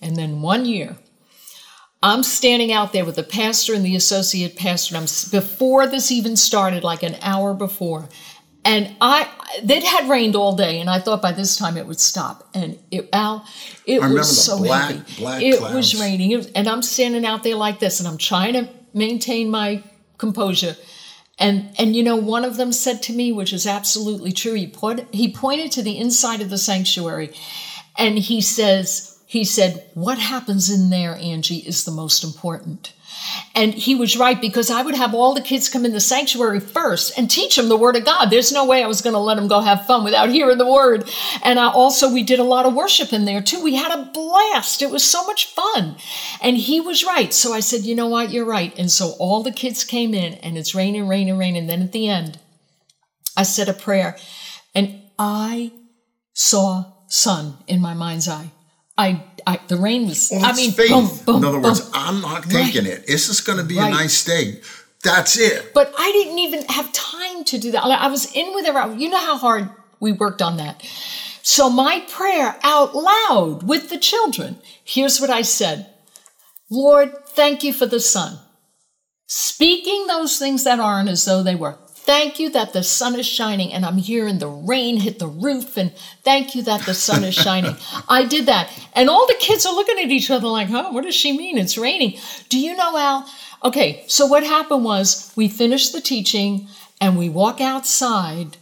And 0.00 0.16
then 0.16 0.42
one 0.42 0.66
year 0.66 0.96
I'm 2.02 2.22
standing 2.22 2.72
out 2.72 2.92
there 2.92 3.04
with 3.04 3.16
the 3.16 3.22
pastor 3.22 3.74
and 3.74 3.84
the 3.84 3.96
associate 3.96 4.56
pastor. 4.56 4.94
And 4.94 5.02
I'm 5.02 5.30
before 5.30 5.86
this 5.86 6.12
even 6.12 6.36
started, 6.36 6.84
like 6.84 7.02
an 7.02 7.16
hour 7.22 7.54
before, 7.54 8.08
and 8.66 8.96
I 9.00 9.28
it 9.62 9.84
had 9.84 10.10
rained 10.10 10.34
all 10.36 10.54
day, 10.56 10.80
and 10.80 10.90
I 10.90 10.98
thought 10.98 11.22
by 11.22 11.32
this 11.32 11.56
time 11.56 11.76
it 11.76 11.86
would 11.86 12.00
stop. 12.00 12.48
And 12.52 12.78
it, 12.90 13.08
Al, 13.12 13.46
it 13.86 14.02
was 14.02 14.44
so 14.44 14.58
black, 14.58 14.90
heavy. 14.90 15.22
Black 15.22 15.42
it 15.42 15.58
clouds. 15.58 15.74
was 15.74 16.00
raining, 16.00 16.32
it 16.32 16.36
was, 16.36 16.46
and 16.52 16.68
I'm 16.68 16.82
standing 16.82 17.24
out 17.24 17.44
there 17.44 17.54
like 17.54 17.78
this, 17.78 18.00
and 18.00 18.08
I'm 18.08 18.18
trying 18.18 18.54
to 18.54 18.68
maintain 18.92 19.50
my 19.50 19.82
composure. 20.18 20.76
And 21.38 21.70
and 21.78 21.94
you 21.94 22.02
know, 22.02 22.16
one 22.16 22.44
of 22.44 22.56
them 22.56 22.72
said 22.72 23.02
to 23.04 23.12
me, 23.12 23.32
which 23.32 23.52
is 23.52 23.66
absolutely 23.66 24.32
true. 24.32 24.54
He 24.54 24.66
put 24.66 25.06
he 25.14 25.32
pointed 25.32 25.70
to 25.72 25.82
the 25.82 25.96
inside 25.96 26.40
of 26.40 26.50
the 26.50 26.58
sanctuary, 26.58 27.32
and 27.96 28.18
he 28.18 28.40
says 28.40 29.16
he 29.26 29.44
said, 29.44 29.84
What 29.94 30.18
happens 30.18 30.70
in 30.70 30.90
there, 30.90 31.16
Angie, 31.16 31.58
is 31.58 31.84
the 31.84 31.90
most 31.90 32.24
important. 32.24 32.92
And 33.54 33.72
he 33.72 33.94
was 33.94 34.16
right 34.16 34.40
because 34.40 34.70
I 34.70 34.82
would 34.82 34.94
have 34.94 35.14
all 35.14 35.34
the 35.34 35.40
kids 35.40 35.68
come 35.68 35.84
in 35.84 35.92
the 35.92 36.00
sanctuary 36.00 36.60
first 36.60 37.18
and 37.18 37.30
teach 37.30 37.56
them 37.56 37.68
the 37.68 37.76
word 37.76 37.96
of 37.96 38.04
God. 38.04 38.26
There's 38.26 38.52
no 38.52 38.66
way 38.66 38.82
I 38.82 38.86
was 38.86 39.00
going 39.00 39.14
to 39.14 39.20
let 39.20 39.36
them 39.36 39.48
go 39.48 39.60
have 39.60 39.86
fun 39.86 40.04
without 40.04 40.28
hearing 40.28 40.58
the 40.58 40.70
word. 40.70 41.08
And 41.42 41.58
I 41.58 41.70
also, 41.70 42.12
we 42.12 42.22
did 42.22 42.38
a 42.38 42.44
lot 42.44 42.66
of 42.66 42.74
worship 42.74 43.12
in 43.12 43.24
there 43.24 43.40
too. 43.40 43.62
We 43.62 43.74
had 43.74 43.98
a 43.98 44.10
blast. 44.12 44.82
It 44.82 44.90
was 44.90 45.04
so 45.04 45.24
much 45.26 45.46
fun. 45.46 45.96
And 46.42 46.56
he 46.56 46.80
was 46.80 47.04
right. 47.04 47.32
So 47.32 47.52
I 47.52 47.60
said, 47.60 47.82
you 47.82 47.94
know 47.94 48.08
what? 48.08 48.30
You're 48.30 48.44
right. 48.44 48.76
And 48.78 48.90
so 48.90 49.14
all 49.18 49.42
the 49.42 49.52
kids 49.52 49.84
came 49.84 50.14
in 50.14 50.34
and 50.34 50.58
it's 50.58 50.74
raining, 50.74 51.08
raining, 51.08 51.38
raining. 51.38 51.62
And 51.62 51.70
then 51.70 51.82
at 51.82 51.92
the 51.92 52.08
end, 52.08 52.38
I 53.36 53.42
said 53.42 53.68
a 53.68 53.74
prayer 53.74 54.16
and 54.74 55.00
I 55.18 55.72
saw 56.34 56.92
sun 57.08 57.58
in 57.66 57.80
my 57.80 57.94
mind's 57.94 58.28
eye. 58.28 58.50
I, 58.98 59.22
I 59.46 59.60
the 59.68 59.76
rain 59.76 60.06
was. 60.06 60.30
Well, 60.32 60.44
I 60.44 60.52
mean, 60.54 60.72
faith. 60.72 60.90
Boom, 60.90 61.10
boom, 61.24 61.36
In 61.36 61.44
other 61.44 61.60
words, 61.60 61.80
boom. 61.80 61.90
I'm 61.94 62.20
not 62.20 62.44
taking 62.44 62.84
right. 62.84 62.94
it. 62.94 63.06
This 63.06 63.28
is 63.28 63.40
going 63.40 63.58
to 63.58 63.64
be 63.64 63.78
right. 63.78 63.88
a 63.88 63.90
nice 63.90 64.24
day. 64.24 64.60
That's 65.02 65.38
it. 65.38 65.72
But 65.74 65.94
I 65.96 66.10
didn't 66.12 66.38
even 66.38 66.64
have 66.66 66.92
time 66.92 67.44
to 67.44 67.58
do 67.58 67.70
that. 67.72 67.84
I 67.84 68.08
was 68.08 68.32
in 68.34 68.54
with 68.54 68.66
her. 68.66 68.94
You 68.96 69.10
know 69.10 69.18
how 69.18 69.36
hard 69.36 69.68
we 70.00 70.12
worked 70.12 70.42
on 70.42 70.56
that. 70.56 70.82
So 71.42 71.70
my 71.70 72.04
prayer 72.08 72.56
out 72.64 72.94
loud 72.94 73.62
with 73.62 73.88
the 73.88 73.98
children. 73.98 74.56
Here's 74.82 75.20
what 75.20 75.30
I 75.30 75.42
said. 75.42 75.86
Lord, 76.70 77.12
thank 77.28 77.62
you 77.62 77.72
for 77.72 77.86
the 77.86 78.00
sun. 78.00 78.38
Speaking 79.28 80.06
those 80.06 80.38
things 80.38 80.64
that 80.64 80.80
aren't 80.80 81.08
as 81.08 81.24
though 81.24 81.42
they 81.42 81.54
were. 81.54 81.78
Thank 82.06 82.38
you 82.38 82.50
that 82.50 82.72
the 82.72 82.84
sun 82.84 83.18
is 83.18 83.26
shining 83.26 83.72
and 83.72 83.84
I'm 83.84 83.96
hearing 83.98 84.38
the 84.38 84.46
rain 84.46 85.00
hit 85.00 85.18
the 85.18 85.26
roof 85.26 85.76
and 85.76 85.92
thank 86.22 86.54
you 86.54 86.62
that 86.62 86.86
the 86.86 86.94
sun 86.94 87.24
is 87.24 87.34
shining. 87.34 87.76
I 88.08 88.24
did 88.24 88.46
that. 88.46 88.70
And 88.94 89.10
all 89.10 89.26
the 89.26 89.34
kids 89.40 89.66
are 89.66 89.74
looking 89.74 89.98
at 89.98 90.12
each 90.12 90.30
other 90.30 90.46
like, 90.46 90.68
huh, 90.68 90.90
what 90.92 91.02
does 91.02 91.16
she 91.16 91.36
mean? 91.36 91.58
It's 91.58 91.76
raining. 91.76 92.16
Do 92.48 92.60
you 92.60 92.76
know, 92.76 92.96
Al? 92.96 93.28
Okay, 93.64 94.04
so 94.06 94.24
what 94.24 94.44
happened 94.44 94.84
was 94.84 95.32
we 95.34 95.48
finished 95.48 95.92
the 95.92 96.00
teaching 96.00 96.68
and 97.00 97.18
we 97.18 97.28
walk 97.28 97.60
outside, 97.60 98.56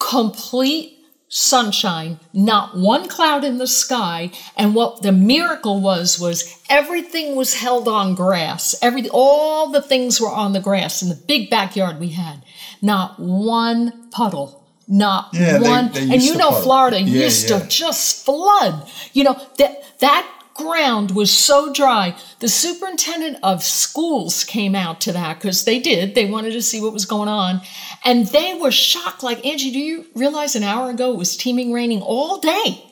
complete 0.00 0.98
sunshine, 1.34 2.20
not 2.34 2.76
one 2.76 3.08
cloud 3.08 3.42
in 3.42 3.56
the 3.56 3.66
sky. 3.66 4.30
And 4.54 4.74
what 4.74 5.00
the 5.00 5.12
miracle 5.12 5.80
was, 5.80 6.20
was 6.20 6.60
everything 6.68 7.36
was 7.36 7.54
held 7.54 7.88
on 7.88 8.14
grass. 8.14 8.74
Every, 8.82 9.08
all 9.08 9.70
the 9.70 9.80
things 9.80 10.20
were 10.20 10.30
on 10.30 10.52
the 10.52 10.60
grass 10.60 11.00
in 11.00 11.08
the 11.08 11.14
big 11.14 11.48
backyard 11.48 11.98
we 11.98 12.10
had. 12.10 12.44
Not 12.82 13.18
one 13.18 14.10
puddle. 14.10 14.62
Not 14.86 15.30
yeah, 15.32 15.58
one. 15.58 15.90
They, 15.92 16.04
they 16.04 16.14
and 16.14 16.22
you 16.22 16.36
know, 16.36 16.50
puddle. 16.50 16.62
Florida 16.64 17.00
yeah, 17.00 17.24
used 17.24 17.48
yeah. 17.48 17.60
to 17.60 17.66
just 17.66 18.26
flood. 18.26 18.86
You 19.14 19.24
know, 19.24 19.40
that, 19.56 19.98
that 20.00 20.41
ground 20.54 21.12
was 21.12 21.30
so 21.30 21.72
dry. 21.72 22.16
The 22.40 22.48
superintendent 22.48 23.38
of 23.42 23.62
schools 23.62 24.44
came 24.44 24.74
out 24.74 25.00
to 25.02 25.12
that 25.12 25.38
because 25.38 25.64
they 25.64 25.78
did. 25.78 26.14
They 26.14 26.30
wanted 26.30 26.52
to 26.52 26.62
see 26.62 26.80
what 26.80 26.92
was 26.92 27.04
going 27.04 27.28
on. 27.28 27.60
And 28.04 28.26
they 28.28 28.58
were 28.60 28.70
shocked. 28.70 29.22
Like, 29.22 29.44
Angie, 29.46 29.70
do 29.70 29.78
you 29.78 30.06
realize 30.14 30.56
an 30.56 30.62
hour 30.62 30.90
ago 30.90 31.12
it 31.12 31.18
was 31.18 31.36
teeming 31.36 31.72
raining 31.72 32.02
all 32.02 32.38
day? 32.38 32.84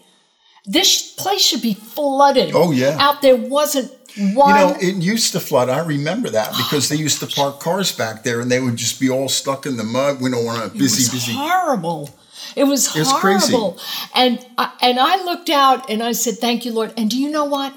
This 0.67 1.15
place 1.15 1.41
should 1.41 1.63
be 1.63 1.75
flooded. 1.75 2.53
Oh, 2.55 2.71
yeah. 2.71 2.97
Out 3.01 3.23
there 3.23 3.37
wasn't 3.37 3.91
one. 4.35 4.59
You 4.59 4.67
know, 4.67 4.77
it 4.81 5.03
used 5.03 5.33
to 5.33 5.41
flood. 5.41 5.69
I 5.69 5.85
remember 5.85 6.31
that 6.31 6.51
because 6.51 6.89
they 6.89 6.97
used 6.97 7.21
to 7.21 7.27
park 7.27 7.61
cars 7.61 7.93
back 7.97 8.23
there 8.23 8.41
and 8.41 8.51
they 8.51 8.61
would 8.61 8.77
just 8.77 9.01
be 9.01 9.09
all 9.09 9.29
stuck 9.29 9.67
in 9.67 9.77
the 9.77 9.85
mud. 9.85 10.21
We 10.21 10.31
don't 10.31 10.45
want 10.45 10.73
to 10.73 10.79
busy, 10.79 11.11
busy. 11.11 11.33
Horrible. 11.33 12.11
It 12.57 12.65
was 12.65 12.89
horrible. 12.89 13.79
And 14.15 14.45
I, 14.59 14.73
and 14.83 14.99
I 14.99 15.23
looked 15.25 15.51
out 15.51 15.91
and 15.91 16.03
I 16.03 16.13
said, 16.13 16.39
"Thank 16.39 16.65
you, 16.65 16.73
Lord." 16.73 16.93
And 16.97 17.11
do 17.11 17.19
you 17.19 17.31
know 17.31 17.45
what? 17.45 17.75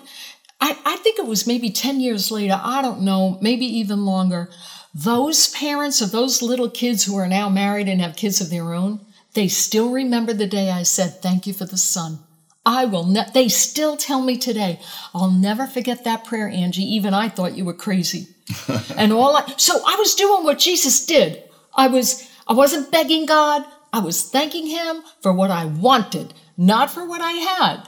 I, 0.64 0.78
I 0.86 0.96
think 0.98 1.20
it 1.20 1.26
was 1.26 1.46
maybe 1.46 1.70
10 1.70 2.00
years 2.00 2.32
later, 2.32 2.58
I 2.64 2.82
don't 2.82 3.02
know, 3.02 3.38
maybe 3.42 3.66
even 3.66 4.06
longer. 4.06 4.50
Those 4.96 5.50
parents 5.50 6.00
of 6.00 6.12
those 6.12 6.42
little 6.42 6.70
kids 6.70 7.04
who 7.04 7.18
are 7.18 7.28
now 7.28 7.50
married 7.50 7.90
and 7.90 8.00
have 8.00 8.16
kids 8.16 8.40
of 8.40 8.50
their 8.50 8.74
own, 8.74 9.02
they 9.34 9.50
still 9.50 9.90
remember 9.90 10.32
the 10.32 10.48
day 10.48 10.72
I 10.72 10.84
said, 10.84 11.22
Thank 11.22 11.46
you 11.48 11.54
for 11.54 11.66
the 11.66 11.78
sun. 11.78 12.20
I 12.66 12.86
will 12.86 13.06
ne- 13.06 13.30
they 13.34 13.50
still 13.50 13.98
tell 13.98 14.22
me 14.22 14.38
today, 14.38 14.80
I'll 15.14 15.32
never 15.32 15.68
forget 15.68 16.06
that 16.06 16.24
prayer, 16.24 16.48
Angie. 16.48 16.84
Even 16.84 17.14
I 17.14 17.28
thought 17.28 17.58
you 17.58 17.66
were 17.66 17.74
crazy. 17.74 18.28
and 18.96 19.12
all 19.12 19.36
I 19.36 19.54
so 19.58 19.82
I 19.86 19.96
was 19.96 20.16
doing 20.16 20.46
what 20.46 20.60
Jesus 20.60 21.06
did. 21.06 21.44
I 21.76 21.88
was 21.88 22.30
I 22.48 22.54
wasn't 22.54 22.92
begging 22.92 23.26
God. 23.26 23.66
I 23.94 24.00
was 24.00 24.28
thanking 24.28 24.66
him 24.66 25.04
for 25.22 25.32
what 25.32 25.52
I 25.52 25.66
wanted, 25.66 26.34
not 26.58 26.92
for 26.92 27.08
what 27.08 27.22
I 27.22 27.32
had. 27.34 27.88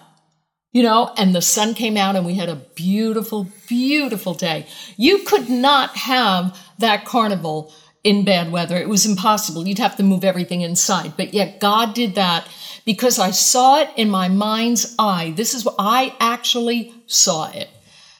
You 0.71 0.83
know, 0.83 1.13
and 1.17 1.33
the 1.33 1.41
sun 1.41 1.73
came 1.73 1.97
out 1.97 2.15
and 2.15 2.25
we 2.25 2.35
had 2.35 2.49
a 2.49 2.61
beautiful, 2.75 3.47
beautiful 3.67 4.33
day. 4.33 4.67
You 4.97 5.19
could 5.19 5.49
not 5.49 5.95
have 5.95 6.57
that 6.79 7.05
carnival 7.05 7.73
in 8.03 8.23
bad 8.23 8.51
weather. 8.51 8.77
It 8.77 8.89
was 8.89 9.05
impossible. 9.05 9.67
You'd 9.67 9.79
have 9.79 9.95
to 9.95 10.03
move 10.03 10.23
everything 10.23 10.61
inside. 10.61 11.13
But 11.17 11.33
yet 11.33 11.59
God 11.59 11.95
did 11.95 12.15
that 12.15 12.47
because 12.85 13.17
I 13.17 13.31
saw 13.31 13.79
it 13.79 13.89
in 13.95 14.09
my 14.09 14.27
mind's 14.27 14.93
eye. 14.99 15.33
This 15.35 15.55
is 15.55 15.65
what 15.65 15.75
I 15.79 16.15
actually 16.19 16.93
saw 17.07 17.49
it. 17.51 17.69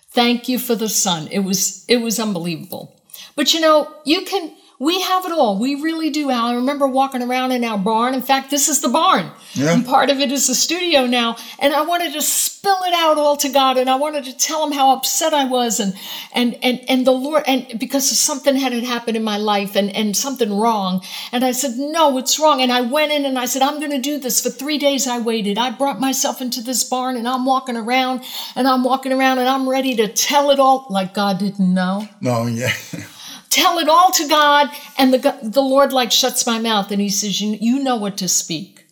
Thank 0.10 0.50
you 0.50 0.58
for 0.58 0.76
the 0.76 0.90
sun. 0.90 1.28
It 1.28 1.40
was 1.40 1.86
it 1.88 1.98
was 1.98 2.20
unbelievable. 2.20 3.00
But 3.36 3.54
you 3.54 3.60
know, 3.60 3.94
you 4.06 4.24
can 4.24 4.56
we 4.78 5.02
have 5.02 5.26
it 5.26 5.32
all. 5.32 5.58
We 5.58 5.76
really 5.76 6.10
do, 6.10 6.30
Al. 6.30 6.48
I 6.48 6.56
remember 6.56 6.86
walking 6.86 7.22
around 7.22 7.54
in 7.54 7.64
our 7.64 7.78
barn. 7.78 8.14
In 8.14 8.22
fact, 8.22 8.52
this 8.52 8.68
is 8.68 8.82
the 8.82 8.90
barn. 8.90 9.32
Yeah. 9.54 9.72
And 9.72 9.86
part 9.86 10.10
of 10.10 10.20
it 10.20 10.34
is 10.34 10.48
the 10.48 10.56
studio 10.56 11.06
now. 11.06 11.38
And 11.60 11.74
I 11.74 11.82
wanted 11.84 12.12
to 12.14 12.22
spill 12.22 12.80
it 12.86 12.94
out 12.94 13.18
all 13.18 13.38
to 13.38 13.48
God. 13.48 13.78
And 13.78 13.90
I 13.90 13.96
wanted 13.96 14.26
to 14.26 14.38
tell 14.38 14.66
him 14.68 14.74
how 14.74 14.92
upset 14.92 15.34
I 15.34 15.46
was. 15.46 15.80
And, 15.80 15.94
and, 16.34 16.58
and, 16.62 16.82
and 16.90 17.08
the 17.08 17.14
Lord, 17.14 17.44
and 17.48 17.80
because 17.80 18.10
something 18.20 18.58
had 18.58 18.74
happened 18.84 19.16
in 19.16 19.24
my 19.24 19.38
life 19.38 19.78
and, 19.78 19.96
and 19.96 20.16
something 20.16 20.52
wrong. 20.54 21.02
And 21.32 21.46
I 21.46 21.54
said, 21.54 21.78
no, 21.78 22.18
it's 22.18 22.38
wrong. 22.38 22.62
And 22.62 22.72
I 22.72 22.82
went 22.82 23.14
in 23.14 23.24
and 23.24 23.40
I 23.40 23.46
said, 23.46 23.62
I'm 23.62 23.80
going 23.80 23.92
to 23.92 24.02
do 24.02 24.20
this. 24.20 24.42
For 24.42 24.50
three 24.50 24.78
days 24.78 25.08
I 25.08 25.20
waited. 25.20 25.58
I 25.58 25.72
brought 25.72 26.02
myself 26.02 26.42
into 26.42 26.62
this 26.62 26.84
barn 26.84 27.16
and 27.16 27.30
I'm 27.30 27.46
walking 27.46 27.78
around 27.78 28.24
and 28.58 28.68
I'm 28.68 28.84
walking 28.84 29.14
around 29.14 29.40
and 29.40 29.48
I'm 29.48 29.70
ready 29.70 29.96
to 29.96 30.10
tell 30.10 30.52
it 30.52 30.60
all 30.60 30.86
like 30.90 31.14
God 31.14 31.40
didn't 31.40 31.74
know. 31.74 32.10
No, 32.20 32.48
yeah. 32.48 32.74
tell 33.56 33.80
it 33.80 33.88
all 33.88 34.12
to 34.12 34.28
God. 34.28 34.70
And 34.98 35.14
the, 35.14 35.40
the 35.42 35.62
Lord 35.62 35.94
like 35.94 36.12
shuts 36.12 36.46
my 36.46 36.60
mouth 36.60 36.92
and 36.92 37.02
he 37.02 37.10
says, 37.10 37.40
you, 37.40 37.58
you 37.60 37.82
know 37.82 37.96
what 37.96 38.18
to 38.18 38.28
speak. 38.28 38.86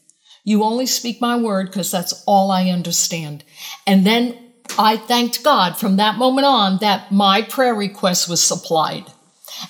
You 0.45 0.63
only 0.63 0.85
speak 0.85 1.19
my 1.19 1.37
word 1.37 1.67
because 1.67 1.91
that's 1.91 2.23
all 2.25 2.49
I 2.49 2.69
understand. 2.69 3.43
And 3.85 4.05
then 4.05 4.37
I 4.77 4.97
thanked 4.97 5.43
God 5.43 5.77
from 5.77 5.97
that 5.97 6.17
moment 6.17 6.45
on 6.45 6.77
that 6.79 7.11
my 7.11 7.41
prayer 7.41 7.75
request 7.75 8.29
was 8.29 8.41
supplied. 8.41 9.05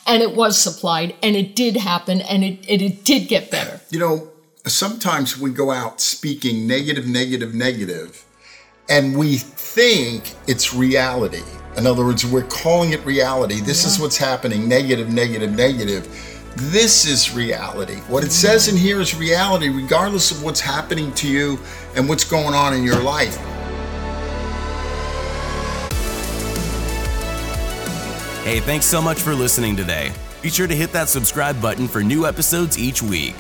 And 0.08 0.22
it 0.24 0.36
was 0.36 0.58
supplied 0.58 1.16
and 1.24 1.36
it 1.36 1.56
did 1.56 1.76
happen 1.76 2.22
and 2.22 2.44
it, 2.44 2.66
it, 2.68 2.82
it 2.82 3.04
did 3.04 3.28
get 3.28 3.52
better. 3.52 3.82
You 3.90 4.00
know, 4.00 4.32
sometimes 4.66 5.38
we 5.38 5.52
go 5.52 5.72
out 5.72 6.02
speaking 6.02 6.68
negative, 6.68 7.08
negative, 7.08 7.54
negative, 7.54 8.26
and 8.90 9.18
we 9.18 9.38
think 9.38 10.34
it's 10.48 10.74
reality. 10.74 11.44
In 11.78 11.88
other 11.88 12.06
words, 12.06 12.26
we're 12.26 12.44
calling 12.44 12.92
it 12.92 13.04
reality. 13.06 13.60
This 13.60 13.84
yeah. 13.84 13.90
is 13.90 14.00
what's 14.00 14.18
happening 14.18 14.68
negative, 14.68 15.12
negative, 15.12 15.56
negative. 15.56 16.08
This 16.56 17.06
is 17.08 17.34
reality. 17.34 17.96
What 18.08 18.24
it 18.24 18.32
says 18.32 18.68
in 18.68 18.78
here 18.78 19.02
is 19.02 19.16
reality, 19.16 19.70
regardless 19.70 20.30
of 20.30 20.44
what's 20.44 20.60
happening 20.60 21.12
to 21.14 21.28
you 21.28 21.60
and 21.96 22.08
what's 22.08 22.24
going 22.24 22.54
on 22.54 22.76
in 22.76 22.84
your 22.84 23.02
life. 23.02 23.36
Hey, 28.44 28.60
thanks 28.60 28.86
so 28.86 29.02
much 29.02 29.22
for 29.22 29.34
listening 29.34 29.76
today. 29.76 30.12
Be 30.44 30.50
sure 30.50 30.68
to 30.68 30.76
hit 30.76 30.92
that 30.92 31.10
subscribe 31.10 31.60
button 31.60 31.88
for 31.88 32.04
new 32.04 32.28
episodes 32.28 32.78
each 32.78 33.02
week. 33.02 33.36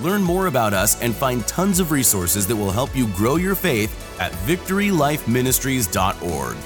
Learn 0.00 0.22
more 0.22 0.46
about 0.46 0.72
us 0.72 0.98
and 1.02 1.14
find 1.14 1.46
tons 1.46 1.78
of 1.80 1.90
resources 1.90 2.46
that 2.46 2.56
will 2.56 2.70
help 2.70 2.96
you 2.96 3.08
grow 3.08 3.36
your 3.36 3.54
faith 3.54 3.94
at 4.20 4.32
victorylifeministries.org. 4.32 6.56